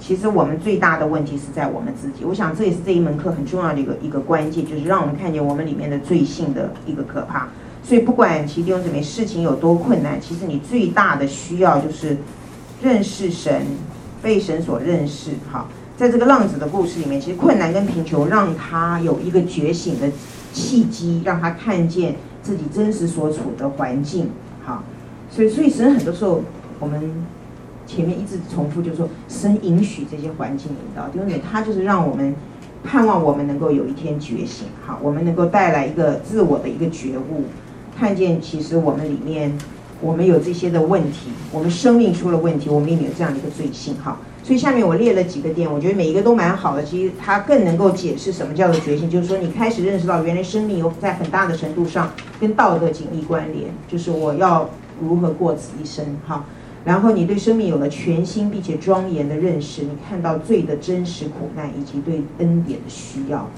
[0.00, 7.48] 其实我们最大的问题是在我们自己，我想这也是这一门课很重要的一个一个关键，就是让我们看见我们里面的罪性的一个可怕。
[7.84, 12.16] 所以不管其弟兄姊妹事情有多困难，其实你最大的需要就是
[12.82, 13.62] 认识神，
[14.22, 15.32] 被神所认识。
[15.52, 20.08] 哈，在这个浪子的故事里面，其实困难跟贫穷让他有一个觉醒的
[20.52, 24.30] 契机，让他看见自己真实所处的环境。
[24.64, 24.82] 哈，
[25.30, 26.42] 所以所以神很多时候
[26.78, 27.12] 我们。
[27.92, 32.32] 前面一直重复，就是说，神允许这些环境引导，因为他就是让我们
[32.84, 37.46] 盼望我们能够有一天觉醒，好，我们能够带来一个自我的一个觉悟，
[37.98, 39.58] 看见其实我们里面
[40.00, 54.70] 我们有这些的问题，我们生命出了问题，我们里面有这样的一个罪性，哈，所以下面我列了几个点，我觉得每一个都蛮好的，其实它更能够解释什么叫做觉醒，就是说你开始认识到原来生命有在很大的程度上跟道德紧密关联，就是我要
[55.02, 56.44] 如何过此一生，哈。
[56.84, 63.48] 然后你对生命有了全新并且庄严的认识，你看到罪的真实苦难以及对恩典的需要，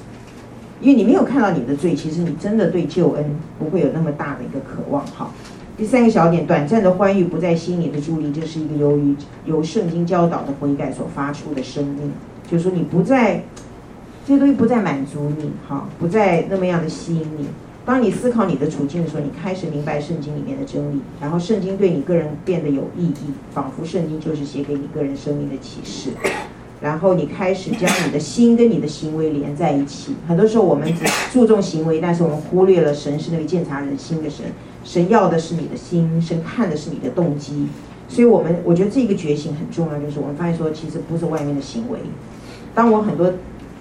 [0.81, 3.25] 因为你没有看到你的罪，其实你真的对救恩
[3.59, 5.07] 不会有那么大的一个渴望。
[5.07, 5.31] 哈，
[5.77, 9.15] 第三个小点，短暂的欢愉不再吸引你的注意，这是一个由于
[9.45, 12.13] 由圣经教导的悔改所发出的声音，
[12.51, 13.45] 就是说你不再
[14.27, 17.47] 这些东西不再满足你，哈，不再那么样的吸引你。
[17.85, 26.11] 当你思考你的处境的时候，你开始明白圣经里面的真理，然后圣经对你个人变得有意义，仿佛圣经就是写给你个人生命的启示。
[26.81, 30.15] 然后你开始将你的心跟你的行为连在一起。
[30.29, 34.47] 很多时候我们只注重行为，但是我们忽略了神是那个鉴察人心的神。
[34.85, 37.67] 神要的是你的心，神看的是你的动机。
[38.09, 41.99] 所以，我们我觉得这个觉醒很重要，就是我们发现说，其实不是外面的行为。
[42.75, 43.33] 当我很多。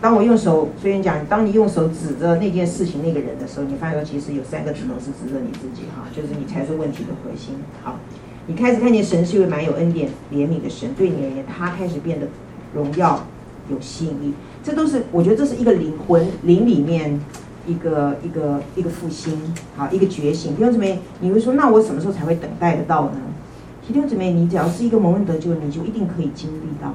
[0.02, 7.54] 当我用手，所以讲，当你用手指着那件事情、那个人的时候，你发现其实有三个指头是指着你自己，哈，就是你才是问题的核心。
[7.84, 8.00] 好，
[8.48, 12.26] 你开始看见神是一位蛮有恩典、怜悯的神，对你而言，他开始变得
[12.74, 13.28] 荣耀、
[13.70, 14.34] 有吸引力。
[14.64, 17.22] 这都是我觉得这是一个灵魂灵里面
[17.68, 19.40] 一个一个一个复兴，
[19.78, 20.56] 好，一个觉醒。
[20.56, 23.20] 弟兄姊妹，你会说，那我什么时候才会等待得到呢？
[23.88, 26.88] 弟兄姊妹，你只要是一个蒙恩得救，你就一定可以经历到。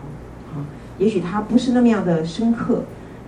[0.52, 0.60] 好，
[0.98, 2.82] 也许他不是那么样的深刻。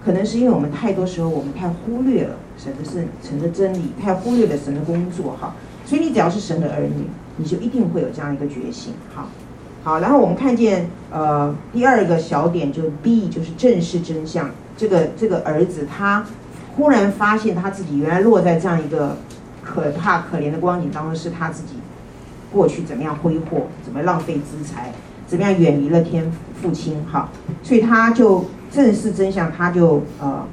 [0.04, 5.54] 可能是因为我们太多时候我们太忽略了神的圣神的真理，太忽略了神的工作哈。
[5.84, 7.04] 所以你只要是神的儿女，
[7.36, 8.92] 你就一定会有这样一个觉醒。
[9.14, 9.28] 好，
[9.82, 14.50] 好，然后我们看见呃第二个小点就 B 就是正视真相。
[14.76, 16.24] 这个这个儿子他
[16.76, 19.16] 忽然发现他自己原来落在这样一个
[19.62, 21.74] 可怕可怜的光景当中，是他自己
[22.52, 24.92] 过去怎么样挥霍，怎么浪费资财，
[25.26, 26.30] 怎么样远离了天
[26.62, 27.28] 父亲哈。
[27.62, 28.44] 所以他就。
[28.70, 30.44] 正视真相，他就呃，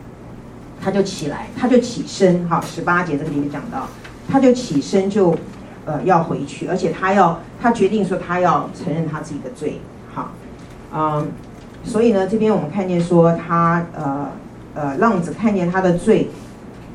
[0.82, 3.88] 他就起来，他就起身，哈，十八节这个里面讲到，
[4.30, 5.36] 他就起身就
[5.86, 9.80] 呃要回去，而且他要他决定说他要承认他自己的罪，
[10.13, 10.32] 好，
[10.93, 11.28] 嗯，
[11.84, 14.32] 所以呢，这边我们看见说他呃
[14.74, 16.30] 呃浪子看见他的罪，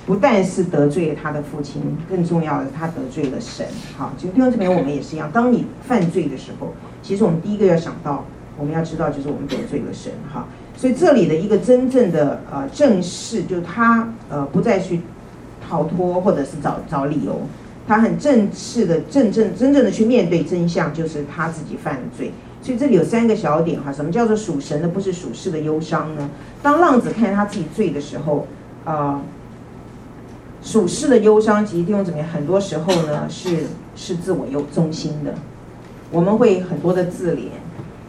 [0.06, 3.66] 不但是得罪了他的父亲，更重要的是他得罪了神，
[3.96, 8.24] 好，就弟兄姊妹我们也是一样，当你犯罪的时候，其实我们第一个要想到，
[8.56, 10.46] 我们要知道就是我们得罪了神，哈。
[10.80, 15.02] 所以这里的一个真正的呃正视，就是他呃不再去
[15.68, 17.38] 逃脱或者是找找理由，
[17.86, 22.32] 他很正式的正正真正的去面对真相，就是他自己犯罪。
[22.62, 26.30] 所以这里有三个小点哈，什么叫做属神的不是属世的忧伤呢？
[26.62, 28.46] 当浪子看见他自己罪的时候，
[28.86, 29.20] 啊、呃，
[30.62, 33.66] 属世的忧伤其实弟兄姊妹很多时候呢是
[33.96, 35.34] 是自我忧中心的，
[36.10, 37.48] 我们会很多的自怜。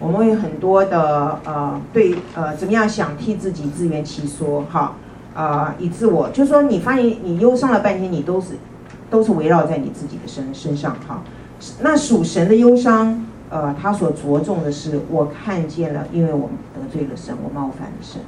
[0.02, 4.96] 我们会很多的呃对呃怎么样想替自己自圆其说哈、
[5.36, 8.56] 呃、以自我就是说你发现你忧伤了半天你都是
[9.12, 11.22] 都是围绕在你自己的身身上哈
[11.82, 18.20] 那属神的忧伤呃他所着重的是我看见了因为我得罪了神我冒犯了神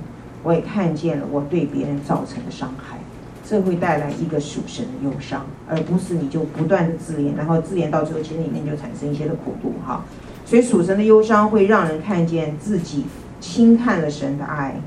[0.44, 3.00] 我也看见了我对别人造成的伤害
[3.44, 10.04] 这会带来一个属神的忧伤而不是你就不断的自怜然后自怜到最后其实里面就产生一些的苦毒哈。
[10.46, 13.06] 所以属神的忧伤会让人看见自己
[13.40, 14.80] 轻看了神的爱，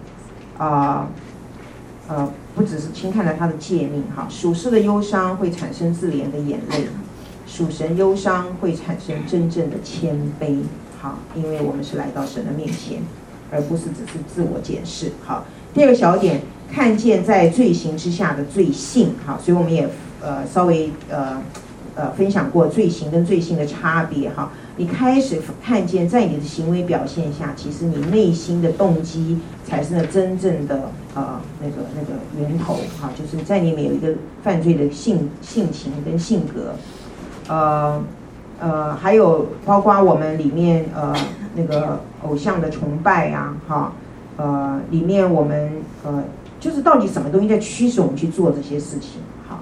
[0.58, 1.08] 啊、
[2.08, 4.26] 呃，不只是轻看了他的诫命哈。
[4.30, 6.86] 属世的忧伤会产生自怜的眼泪，
[7.46, 10.60] 属神忧伤会产生真正的谦卑，
[11.00, 13.00] 好，因为我们是来到神的面前，
[13.50, 15.12] 而不是只是自我检视。
[15.24, 15.44] 好，
[15.74, 16.40] 第二个小点，
[16.72, 19.88] 看见在罪行之下的罪性，好，所以我们也
[20.22, 21.42] 呃稍微呃
[21.94, 24.52] 呃分享过罪行跟罪性的差别哈。
[24.78, 34.12] 你开始看见，在你的行为表现下，其实你内心的动机才是那真正的呃那个那个源头哈，就是在里面有一个
[34.42, 36.74] 犯罪的性性情跟性格，
[37.48, 38.04] 呃
[38.60, 41.14] 呃，还有包括我们里面呃
[41.54, 43.92] 那个偶像的崇拜呀，哈，
[44.36, 45.72] 呃里面我们
[46.04, 46.22] 呃
[46.60, 49.60] 就是到底什么东西在驱使我们去做这些事情，哈，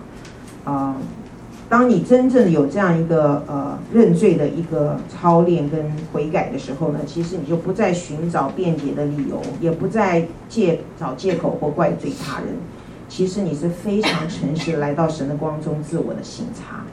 [0.65, 0.97] 啊。
[1.75, 12.51] 当你真正有这样一个呃认罪的一个操练跟悔改的时候呢，其实你就不再寻找辩解的理由，也不再借找借口或怪罪他人。
[13.09, 16.85] 其实你是非常诚实来到神的光中自我的省察，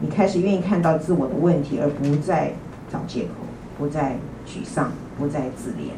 [0.00, 2.54] 你开始愿意看到自我的问题，而不再
[2.90, 3.28] 找借口，
[3.76, 5.92] 不再沮丧，不再自怜。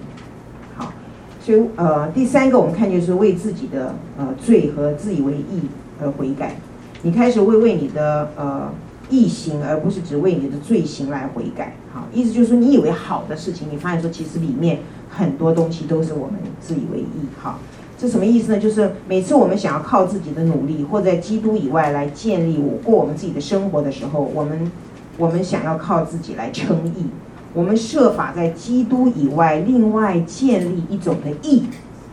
[0.77, 0.93] 好，
[1.40, 5.69] 所以呃第三个我们看就是为自己的呃罪和自以为义
[6.02, 6.56] 而悔改。
[7.05, 8.72] 你开始会为你的呃
[9.10, 11.76] 义行，而不是只为你的罪行来悔改。
[11.93, 14.78] 好，意思就是说，你以为好的事情，你发现说其实里面
[15.10, 17.28] 很多东西都是我们自以为义。
[17.39, 17.59] 好，
[17.98, 18.59] 这什么意思呢？
[18.59, 24.72] 就是每次我们想要靠自己的努力，或在基督以外来建立我过我们自己的生活的时候，我们
[25.18, 27.05] 我们想要靠自己来称义，
[27.52, 31.64] 我们设法在基督以外另外建立一种的义。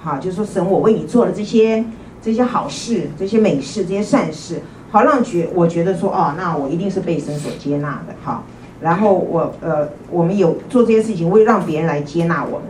[0.02, 1.86] 好，就是说神，我为你做了这些
[2.22, 4.62] 这些好事，这些美事，这些善事。
[4.92, 8.44] 好让觉，我觉得说哦，那我一定是被神所接纳的，好。
[8.82, 12.68] 然后我呃，我们有做这些事情，为让别人来接纳我们，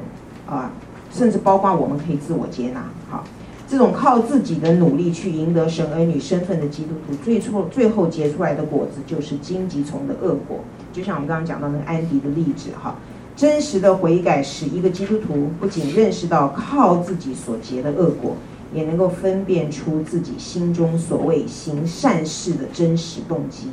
[0.58, 0.72] 啊，
[1.12, 3.24] 甚至包括我们可以自我接纳，好。
[3.68, 10.60] 这种靠自己的努力去赢得神儿女身份的基督徒，最初最后结出来的果子就是荆棘丛的恶果。
[10.92, 12.96] 就像我们刚刚讲到那个安迪的例子哈，
[13.34, 18.36] 真实的悔改使一个基督徒不仅认识到靠自己所结的恶果，
[18.74, 23.68] 也能够分辨出自己心中所谓行善事的真实动机。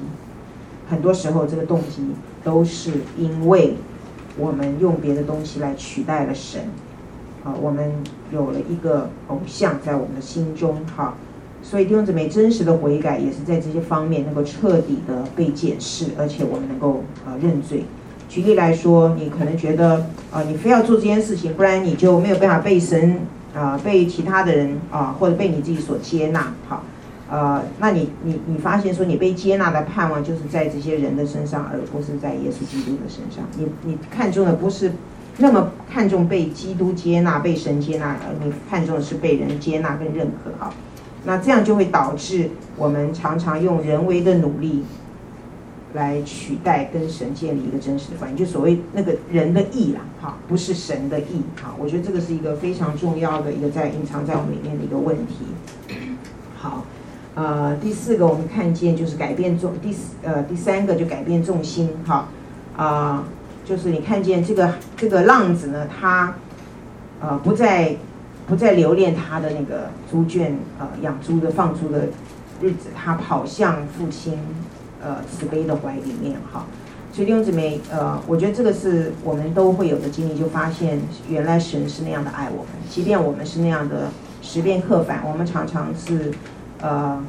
[0.88, 2.02] 很多时候，这个动机
[2.42, 3.74] 都是因为
[4.36, 6.62] 我们用别的东西来取代了神。
[7.44, 7.92] 啊，我们
[8.32, 11.14] 有了一个偶像在我们的心中，哈，
[11.62, 17.84] 所以弟兄姊妹真实的悔改也是在这些方面能够彻底的被检视，而且我们能够啊认罪。
[18.28, 23.20] 举例来说，你可能觉得啊，你非要做这件事情，不然你就没有办法被神
[23.58, 26.84] 啊，被其他的人啊，或者被你自己所接纳，好，
[27.28, 33.44] 呃，那你你你发现说你被接纳的盼望就是在这些人的身上，而不是在耶稣基督的身上。
[33.56, 34.92] 你你看中的不是。
[35.40, 40.74] 那么看重被基督接纳、被神接纳，而你看重的是被人接纳跟认可好，
[41.24, 44.82] 那这样就会导致我们常常用人为的努力
[45.98, 51.74] 来取代跟神建立一个真实的关系，就所谓那个人的意啦，哈，不是神的意哈。
[51.78, 55.34] 我觉得这个是一个非常重要的一个在隐藏在我们里面的一个问题。
[56.56, 56.84] 好，
[57.34, 62.28] 呃，第四个我们看见就是改变重，第四呃第三个就改变重心哈，
[62.76, 63.24] 啊。
[63.64, 66.34] 就是你看见这个这个浪子呢，他，
[67.20, 67.94] 呃，不再
[68.46, 72.06] 不再留恋他的那个猪圈，呃，养猪的放猪的
[72.62, 74.38] 日子，他跑向父亲，
[75.02, 76.66] 呃，慈悲的怀里面哈。
[77.12, 84.10] 所以弟兄姊妹，呃，我觉得这个是我们都会有的经历，就发现原来神是那样的爱我们，即便我们是那样的
[84.42, 86.32] 十面刻反，我们常常是，
[86.80, 87.22] 呃，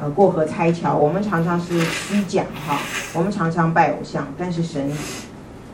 [0.00, 2.78] 呃，过河拆桥，我们常常是虚假哈，
[3.14, 4.90] 我们常常拜偶像，但是神。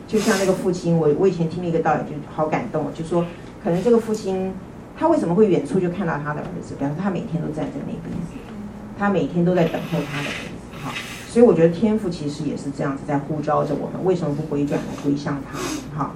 [0.05, 3.25] 就像那个父亲，我我以前听了一个道理，就好感动，就说
[3.63, 4.53] 可能这个父亲
[4.95, 8.01] 他为什么会远处就看到他的儿子，表示他每天都站在那边，
[8.99, 10.93] 他每天都在等候他的儿子，哈，
[11.33, 15.57] 所以我觉得天赋其实也是这样子在呼召着我们，为什么不回转来归向他？
[15.97, 16.11] 哈，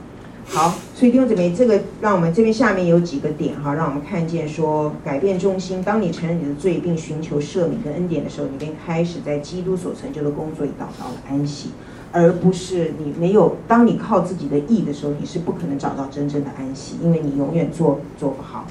[0.46, 11.72] 好，所以弟兄姊妹，这个让我们这边下面有几个点哈，让我们看见说改变中心，当你承认你的罪并寻求赦免跟恩典的时候，你便开始在基督所成就的工作里找到了安息。
[12.12, 18.68] 而不是你没有，当你靠自己的意的时候，你是不可能找到真正的安息，因为你永远做做不好。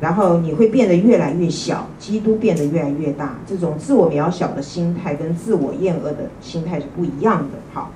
[0.00, 3.36] 然后你会变得越来越小，基督变得越来越大。
[3.46, 7.58] 这种自我渺小的心态跟自我厌恶的心态是不一样的。
[7.72, 7.90] 好，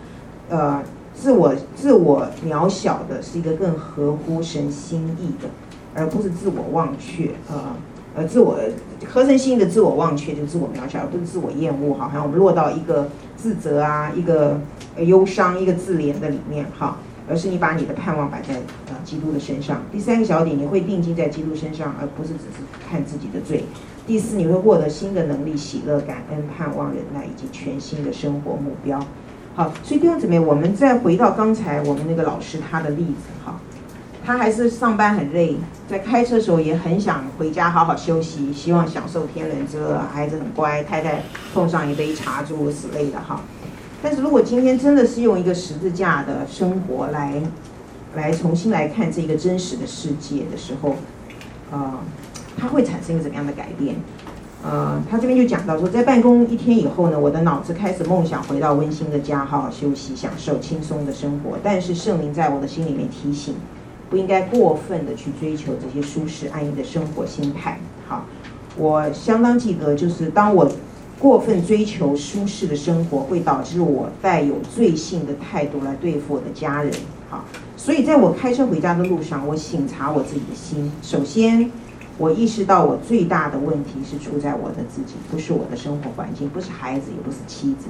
[0.49, 0.83] 呃，
[1.15, 5.49] 自我自我渺小的是一个更合乎神心意的，
[5.95, 7.31] 而不是自我忘却。
[7.49, 7.77] 呃，
[8.15, 8.59] 呃，自我
[9.09, 11.95] 合神心意的自我忘却就是自我渺小，而不是自我厌恶。
[11.95, 13.09] 好，好像我们落到一个。
[13.41, 14.61] 自责啊，一个
[14.99, 16.99] 忧伤，一个自怜的里面哈，
[17.31, 19.81] 而是你把你的盼望摆在啊基督的身上。
[19.93, 23.65] 第三个小点，你会定睛在基督身上，而不是只是看自己的罪。
[24.07, 28.99] 第四，你会获得新的能力、喜乐、感恩、盼望、忍耐以及全新的生活目标。
[29.55, 33.61] 好，所以弟兄姊妹，我们再回到刚才我们那个老师他的例子哈，
[34.25, 35.57] 他还是上班很累，
[35.89, 43.41] 在开车的时候也很想回家好好休息，希望享受天伦之乐，孩子很乖，太太奉上一杯茶诸如此类的哈。
[44.03, 47.43] 但是如果今天真的是用一个十字架的生活来，
[48.15, 50.97] 来重新来看这个真实的世界的时候，
[51.71, 51.99] 呃，
[52.57, 53.97] 他会产生一个怎么样的改变？
[54.63, 61.59] 呃，他这边就讲到说，在办公一天以后呢，我的脑子开始梦想回到温馨的家，好好休息，享受轻松的生活。
[61.63, 63.55] 但是圣灵在我的心里面提醒。
[64.11, 67.79] 不应该过分的去追求这些舒适安逸的生活心态。
[68.09, 68.27] 好，
[68.77, 70.69] 我相当记得，就是当我
[71.21, 76.91] 过分追求舒适的生活，会导致我带有罪性的态度来对付我的家人。
[77.29, 77.45] 好，
[77.77, 80.91] 所以在我开车回家的路上，我省察我自己的心。
[81.03, 81.71] 首先，
[82.17, 87.87] 我意识到我最大的问题是出在我的自己，不是我的生活环境，不是孩子，也不是妻子，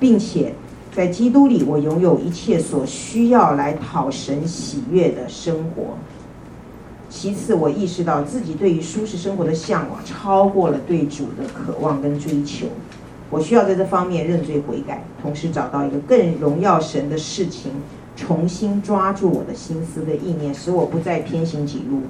[0.00, 0.52] 并且。
[0.94, 5.96] 在基督里，我拥有一切所需要来讨神喜悦的生活。
[7.14, 12.66] 其次，我意识到自己对于舒适生活的向往超过了对主的渴望跟追求。
[13.28, 17.70] 我需要在这方面认罪悔改，同时找到一个更荣耀神的事情，
[18.16, 22.00] 重新抓住我的心思的意念，使我不再偏行己路。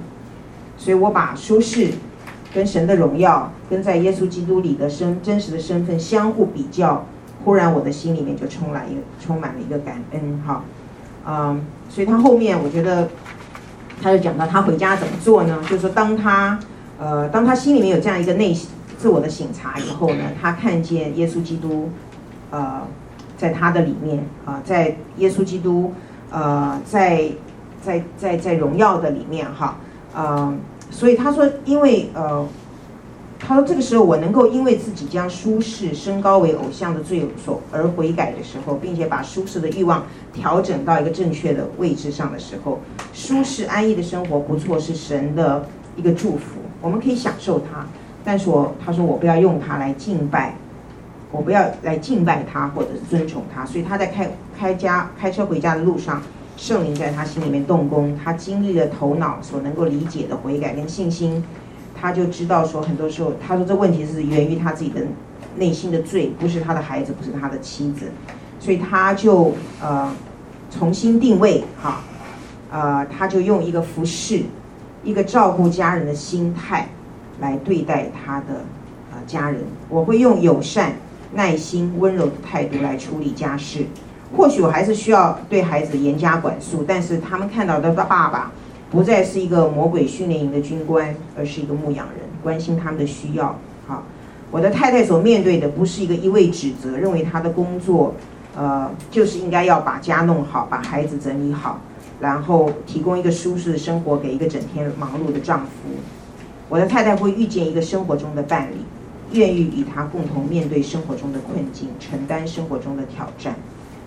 [0.77, 1.91] 所以我把舒适
[2.53, 7.05] 跟神的荣耀，跟在耶稣基督里的身真实的身份相互比较。
[7.43, 10.63] 忽然，我的心里面就充满一个充满了一个感恩，哈，
[11.27, 13.09] 嗯，所以他后面我觉得，
[14.03, 15.57] 他就讲到他回家怎么做呢？
[15.63, 16.59] 就是说，当他
[16.99, 18.53] 呃，当他心里面有这样一个内
[18.97, 21.89] 自我的省察以后呢，他看见耶稣基督，
[22.51, 22.81] 呃，
[23.37, 25.93] 在他的里面啊、在耶稣基督
[26.29, 27.29] 呃，在
[27.81, 29.77] 在在在荣耀的里面哈，
[30.15, 30.53] 嗯、呃，
[30.91, 32.45] 所以他说，因为呃，
[33.45, 42.79] 他说这个时候我能够因为自己将舒适升高为偶像的罪所而悔改的时候，并且把舒适的欲望调整到一个正确的位置上的时候，
[43.13, 45.67] 舒适安逸的生活不错，是神的
[45.97, 47.85] 一个祝福，我们可以享受它。
[48.23, 50.55] 但是我他说我不要用它来敬拜，
[51.29, 56.21] 我不要来敬拜他或者是尊崇他，所以他在开开家开车回家的路上。
[56.55, 61.43] 圣灵在他心里面动工，他经历了头脑所能够理解的悔改跟信心，
[62.03, 64.99] 他就知道说，很多时候他说这问题是源于他自己的
[65.55, 68.11] 内心的罪，不是他的孩子，不是他的妻子，
[68.59, 70.13] 所以他就呃
[70.69, 72.01] 重新定位哈，
[72.69, 74.43] 呃他就用一个服侍，
[75.01, 76.89] 一个照顾家人的心态
[77.39, 78.65] 来对待他的
[79.13, 80.91] 呃家人，我会用友善、
[81.33, 83.85] 耐心、温柔的态度来处理家事。
[84.35, 88.51] 或许我还是需要对孩子严加管束，但是他们看到的爸爸
[88.93, 93.59] 不再是一个魔鬼训练营的军官，而是一个牧羊人，关心他们的需要。
[93.87, 94.03] 好，
[94.51, 98.13] 我的太太所面对的不是一个一味指责，认为她的工作，
[98.55, 101.81] 呃，就是应该要把家弄好，把孩子整理好，
[102.21, 105.89] 然后提供一个舒适的生活给一个整天忙碌的丈夫。
[106.69, 108.75] 我的太太会遇见一个生活中的伴侣，
[109.31, 113.55] 愿意与他共同面对生活中的困境，承担生活中的挑战。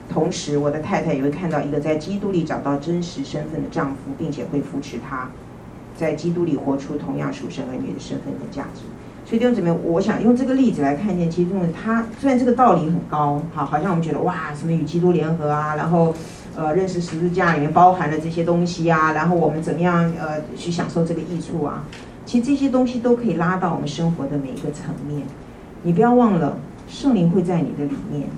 [0.08, 5.30] 同时，我的太太也会看到一个在基督里找到真实身份的丈夫，并且会扶持他，
[5.96, 8.82] 在基督里活出同样属神儿女的身份和价值。
[9.24, 16.14] 所以弟兄姊妹，我想用这个例子来看见，其中他虽然这个道理很高，好，好像我们觉得哇，什么与基督联合啊，然后
[16.54, 21.84] 呃，认识十字架里面包含了这些东西啊，然后我们怎么样呃去享受这个益处啊？
[22.24, 25.22] 其实这些东西都可以拉到我们生活的每一个层面。
[25.82, 26.56] 你不要忘了，
[26.88, 28.28] 圣灵会在你的里面。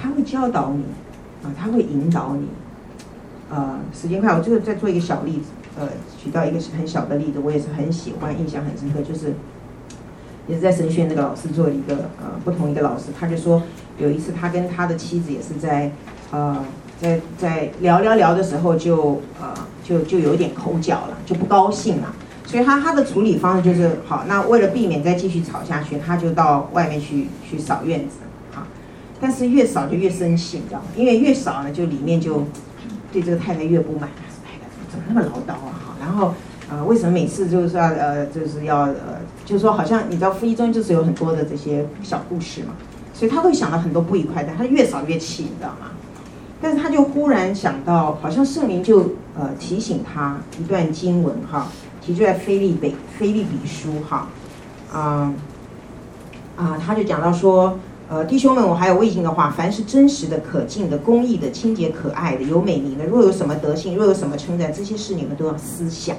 [0.00, 0.84] 他会教导你，
[1.42, 2.46] 啊，他会引导你，
[3.50, 5.48] 呃，时间快，我最后再做一个小例子，
[5.78, 5.88] 呃，
[6.22, 9.34] 举到一个很小的例子，我也是很喜欢，印象很深刻，就是
[10.46, 13.62] 也是在神学那个老师做一个呃不同一个老师，他就说
[13.98, 15.90] 有一次他跟他的妻子也是在
[16.30, 16.64] 呃
[17.00, 19.52] 在在聊聊聊的时候就呃
[19.82, 22.14] 就就有点口角了，就不高兴了，
[22.46, 28.16] 所以他他的处理方式就是好，那为了避免再继续吵下去，他就到外面去去扫院子。
[29.20, 30.86] 但是越扫就越生气，你知道吗？
[30.96, 32.44] 因为越扫呢，就里面就
[33.12, 34.08] 对这个太太越不满。
[34.90, 35.74] 怎么那么唠叨啊？
[35.86, 36.34] 哈，然后
[36.70, 42.74] 呃，为什么每次就是说呃，就是要呃，就是说好像你知道，夫妻中就是有很多的这些小故事嘛，
[43.12, 45.90] 所以他会想到很多不愉快的，他越扫越气，你知道吗？
[46.60, 51.68] 但是他就忽然想到，好像圣灵就呃提醒他一段经文哈，
[52.00, 54.28] 提出在腓立比腓利比书哈，
[54.92, 55.34] 啊
[56.56, 57.78] 啊，他就讲到说。
[58.10, 66.16] 呃，弟兄们，我还有未尽的话，凡是真实的、可敬的、公义的、清洁可爱的、有美名的，若有什么德性，若有什么称赞，这些事你们都要思想。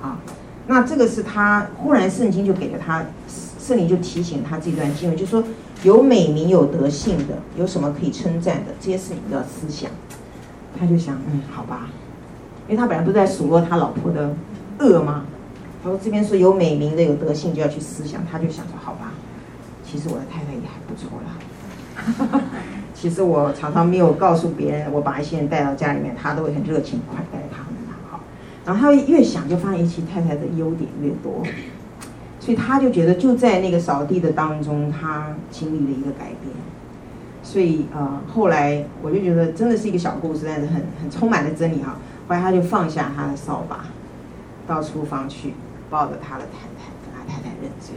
[0.00, 0.20] 啊，
[0.68, 3.04] 那这个是他忽然圣经就给了他，
[3.60, 5.42] 圣灵就提醒他这段经文，就说
[5.82, 9.90] 有美名、有德性的，有什么可以称赞的，这些事你们都要思想。
[10.78, 11.88] 他就想，嗯，好吧，
[12.68, 14.36] 因为他本来不在数落他老婆的
[14.78, 15.24] 恶吗？
[15.82, 19.07] 他说这边说有美名的、有德性就要去思想，他就想说，好吧。
[19.90, 22.42] 其实我的太太也还不错啦。
[22.94, 27.72] 其实我常常没有告诉别人，我把一些人带到家里面，他都会很热情款待他们。
[28.10, 28.20] 好，
[28.66, 31.42] 然后他越想就发现，其实太太的优点越多，
[32.38, 36.54] 所以他就觉得就在那个扫地的当中，他经历了一个改变。
[37.42, 41.96] 所以呃，后来我就觉得真的是一个小故事，但是很很充满了真理哈。
[42.26, 43.86] 后来他就放下他的扫把，
[44.66, 45.54] 到厨房去
[45.88, 47.94] 抱着他的太太，跟他太太认罪。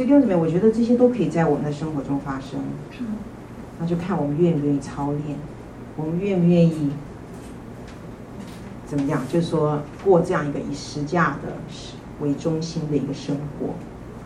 [0.00, 2.58] 所以弟兄姊妹，我觉得这些都可以在我们的生活中发生。
[3.78, 5.36] 那就看我们愿不愿意操练，
[5.94, 6.90] 我们愿不愿意
[8.86, 9.20] 怎么样？
[9.30, 11.52] 就是说过这样一个以实价的
[12.22, 13.74] 为中心的一个生活。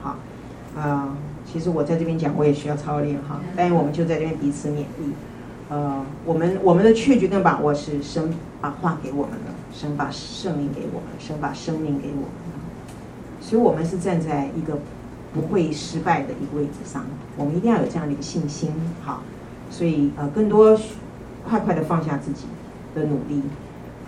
[0.00, 3.40] 好，啊、呃，其实我在这边讲，我也需要操练哈。
[3.56, 5.12] 但是我们就在这边彼此勉励。
[5.70, 13.40] 呃，我们我们的确据跟把握是神把话给我们了，神把圣灵给我们，神把生命给我们。
[13.40, 14.78] 所以我们是站在一个。
[15.34, 17.04] 不会失败的一个位置上，
[17.36, 19.20] 我们一定要有这样的一个信心，好，
[19.68, 20.78] 所以呃，更多
[21.46, 22.44] 快快的放下自己
[22.94, 23.42] 的努力，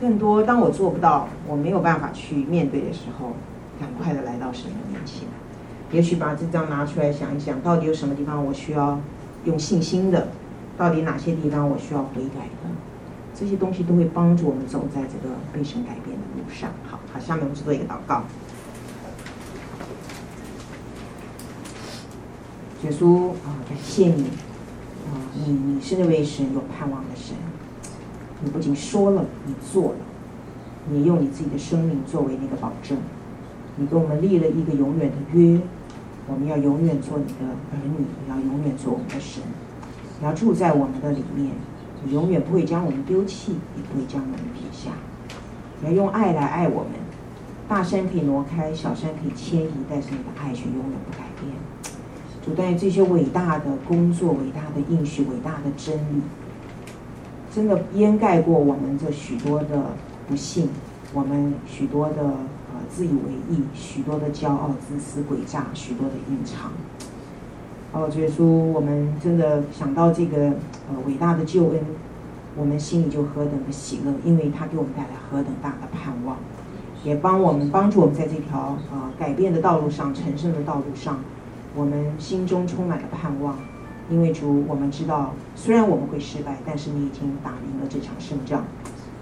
[0.01, 3.32] 更多当我做不到，我没有办法去面对的时候，
[3.81, 5.27] 赶快的来到神的面前，
[5.90, 9.01] 也许把这张拿出来想一想，到底有什么地方我需要
[9.44, 10.28] 用信心的，
[10.78, 12.70] 到底哪些地方我需要悔改的，
[13.35, 16.70] 这些东西都会帮助我们走在这个被神改变的路上。
[16.89, 18.23] 好，好，下面我们做一个祷告。
[22.85, 25.16] 耶稣啊，感谢你啊！
[25.35, 27.35] 你你是那位神有盼望的神，
[28.43, 29.98] 你不仅说了，你做了。
[30.89, 32.97] 你用你自己的生命作为那个保证，
[33.77, 35.61] 你给我们立了一个永远的约，
[36.28, 39.43] 我们要永远做你的儿女，你要永远做我们的神，
[40.20, 41.51] 你要住在我们的里面，
[42.05, 44.90] 你永远不会将我们丢弃，也不会将我们撇下。
[45.81, 46.93] 你要用爱来爱我们，
[47.66, 51.53] 大山可以挪开，小山可以迁移，但是你的爱却永远不改变。
[52.47, 56.23] 主，但这些伟大的工作、伟大的应许、伟大的真理，
[57.52, 59.82] 真的掩盖过我们这许多的
[60.28, 60.68] 不幸，
[61.12, 66.70] 我们许多的呃自以为意，许多的骄傲、自私、诡诈，许多的隐藏。
[67.93, 70.39] 哦，主耶稣，我们真的想到这个
[70.89, 71.81] 呃伟大的救恩。
[72.59, 76.39] 我们心里就何等的喜乐，因为他给我们带来何等大的盼望，
[77.05, 81.20] 也帮我们帮助我们在这条、呃、改变的道路上、成圣的道路上，
[81.77, 83.57] 我们心中充满了盼望。
[84.11, 88.65] 因为主，我们知道，虽然我们会失败，但是你已经打赢了这场胜仗，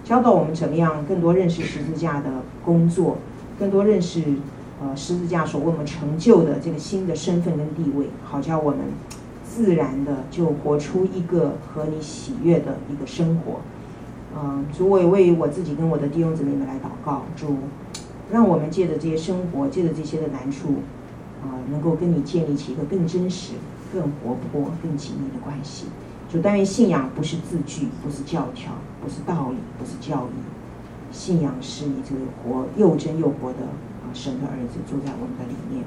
[0.05, 2.31] 教导我们怎么样更多认识十字架的
[2.65, 3.19] 工作，
[3.59, 4.23] 更多认识
[4.83, 8.81] 呃十字架所为我们成就的这个新的身份跟地位，好叫我们。
[9.47, 13.61] 自然的就活出一个和你喜悦的一个生活，
[14.37, 17.59] 嗯，主，我也为我自己跟我的弟兄姊妹们来祷告，主，
[18.33, 20.81] 让我们借着这些生活，借着这些的难处，
[21.45, 23.53] 啊，能够跟你建立起一个更真实、
[23.93, 25.87] 更活泼、更紧密的关系。
[26.33, 28.73] 主，但愿信仰不是字句，不是教条，
[29.03, 33.61] 不是道理，不是教义，信仰是你这个活又真又活的
[34.03, 35.85] 啊神的儿子住在我们的里面。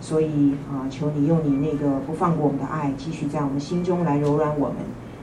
[0.00, 4.76] 所以啊，求你用你那个不放过我们的爱，继续在我们心中来柔软我们，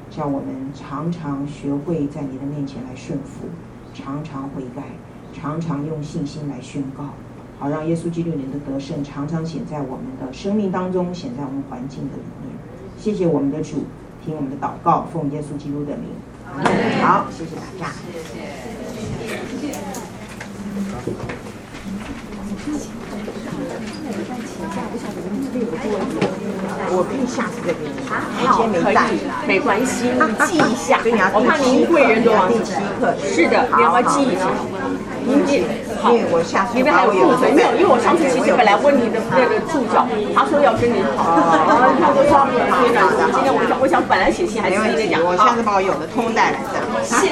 [0.09, 3.45] 叫我们常常学会在你的面前来顺服，
[3.93, 4.83] 常常悔改，
[5.31, 7.09] 常常用信心来宣告，
[7.63, 12.53] 好让耶稣基督你的得胜常常显在我们的生命当中，显在我们环境的里面。
[12.97, 13.85] 谢谢我们的主，
[14.25, 16.09] 听我们的祷告，奉耶稣基督的名。
[17.01, 17.89] 好，谢谢大家。
[19.61, 19.67] 谢
[22.77, 23.02] 谢。
[23.81, 25.63] 谢谢。
[26.95, 27.89] 我可以下次再给你。
[28.45, 29.17] 好，可以，
[29.47, 30.99] 没关系，你记一下。
[31.33, 32.59] 我怕您贵人多忘记。
[33.23, 34.45] 是的，你要不要记一下？
[35.25, 35.63] 您记。
[36.01, 36.77] 好，因为我下次。
[36.77, 40.05] 因为还有库存，没有，因为我上次其实本来问你的那个助教，
[40.35, 41.33] 他说要跟你好。
[42.13, 42.45] 我想，
[43.81, 45.23] 我想本来写信还是跟你讲。
[45.23, 46.85] 我下次把我有的通带来这样。
[47.01, 47.31] 谢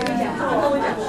[0.70, 0.80] 谢。
[0.80, 1.03] 是。